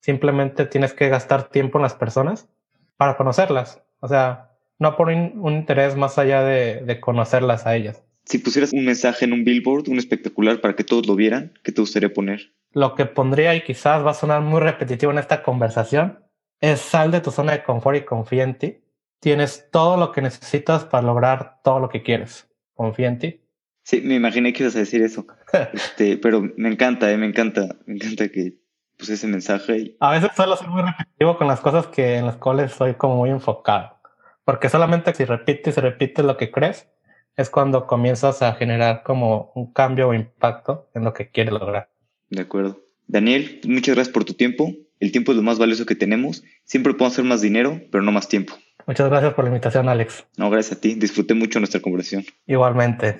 [0.00, 2.48] Simplemente tienes que gastar tiempo en las personas
[2.96, 3.82] para conocerlas.
[4.00, 8.02] O sea, no por un, interés más allá de, de, conocerlas a ellas.
[8.24, 11.72] Si pusieras un mensaje en un billboard, un espectacular para que todos lo vieran, ¿qué
[11.72, 12.52] te gustaría poner?
[12.72, 16.20] Lo que pondría, y quizás va a sonar muy repetitivo en esta conversación,
[16.60, 18.78] es sal de tu zona de confort y confía en ti
[19.20, 22.48] tienes todo lo que necesitas para lograr todo lo que quieres.
[22.74, 23.40] Confía en ti.
[23.82, 25.26] Sí, me imaginé que ibas a decir eso.
[25.72, 28.58] este, pero me encanta, eh, me encanta, me encanta que
[28.98, 29.96] puse ese mensaje.
[30.00, 33.16] A veces suelo ser muy repetitivo con las cosas que en las cuales soy como
[33.16, 33.96] muy enfocado.
[34.44, 36.88] Porque solamente si repites y repites lo que crees,
[37.36, 41.90] es cuando comienzas a generar como un cambio o impacto en lo que quieres lograr.
[42.30, 42.80] De acuerdo.
[43.06, 44.72] Daniel, muchas gracias por tu tiempo.
[44.98, 46.42] El tiempo es lo más valioso que tenemos.
[46.64, 48.54] Siempre podemos hacer más dinero, pero no más tiempo.
[48.86, 50.26] Muchas gracias por la invitación, Alex.
[50.36, 50.94] No, gracias a ti.
[50.94, 52.24] Disfruté mucho nuestra conversación.
[52.46, 53.16] Igualmente.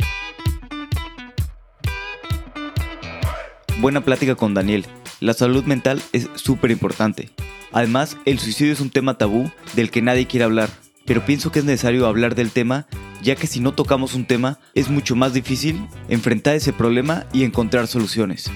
[3.80, 4.86] Buena plática con Daniel.
[5.18, 7.30] La salud mental es súper importante.
[7.72, 10.68] Además, el suicidio es un tema tabú del que nadie quiere hablar.
[11.04, 12.86] Pero pienso que es necesario hablar del tema,
[13.22, 17.42] ya que si no tocamos un tema, es mucho más difícil enfrentar ese problema y
[17.42, 18.50] encontrar soluciones.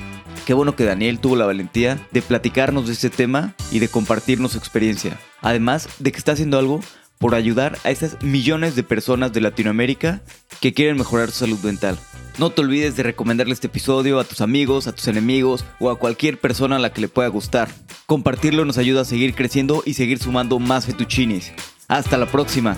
[0.47, 4.53] Qué bueno que Daniel tuvo la valentía de platicarnos de este tema y de compartirnos
[4.53, 5.19] su experiencia.
[5.43, 6.81] Además de que está haciendo algo
[7.21, 10.23] por ayudar a esas millones de personas de Latinoamérica
[10.61, 11.99] que quieren mejorar su salud mental.
[12.39, 15.99] No te olvides de recomendarle este episodio a tus amigos, a tus enemigos o a
[15.99, 17.69] cualquier persona a la que le pueda gustar.
[18.07, 21.53] Compartirlo nos ayuda a seguir creciendo y seguir sumando más fettuccinis.
[21.89, 22.75] Hasta la próxima.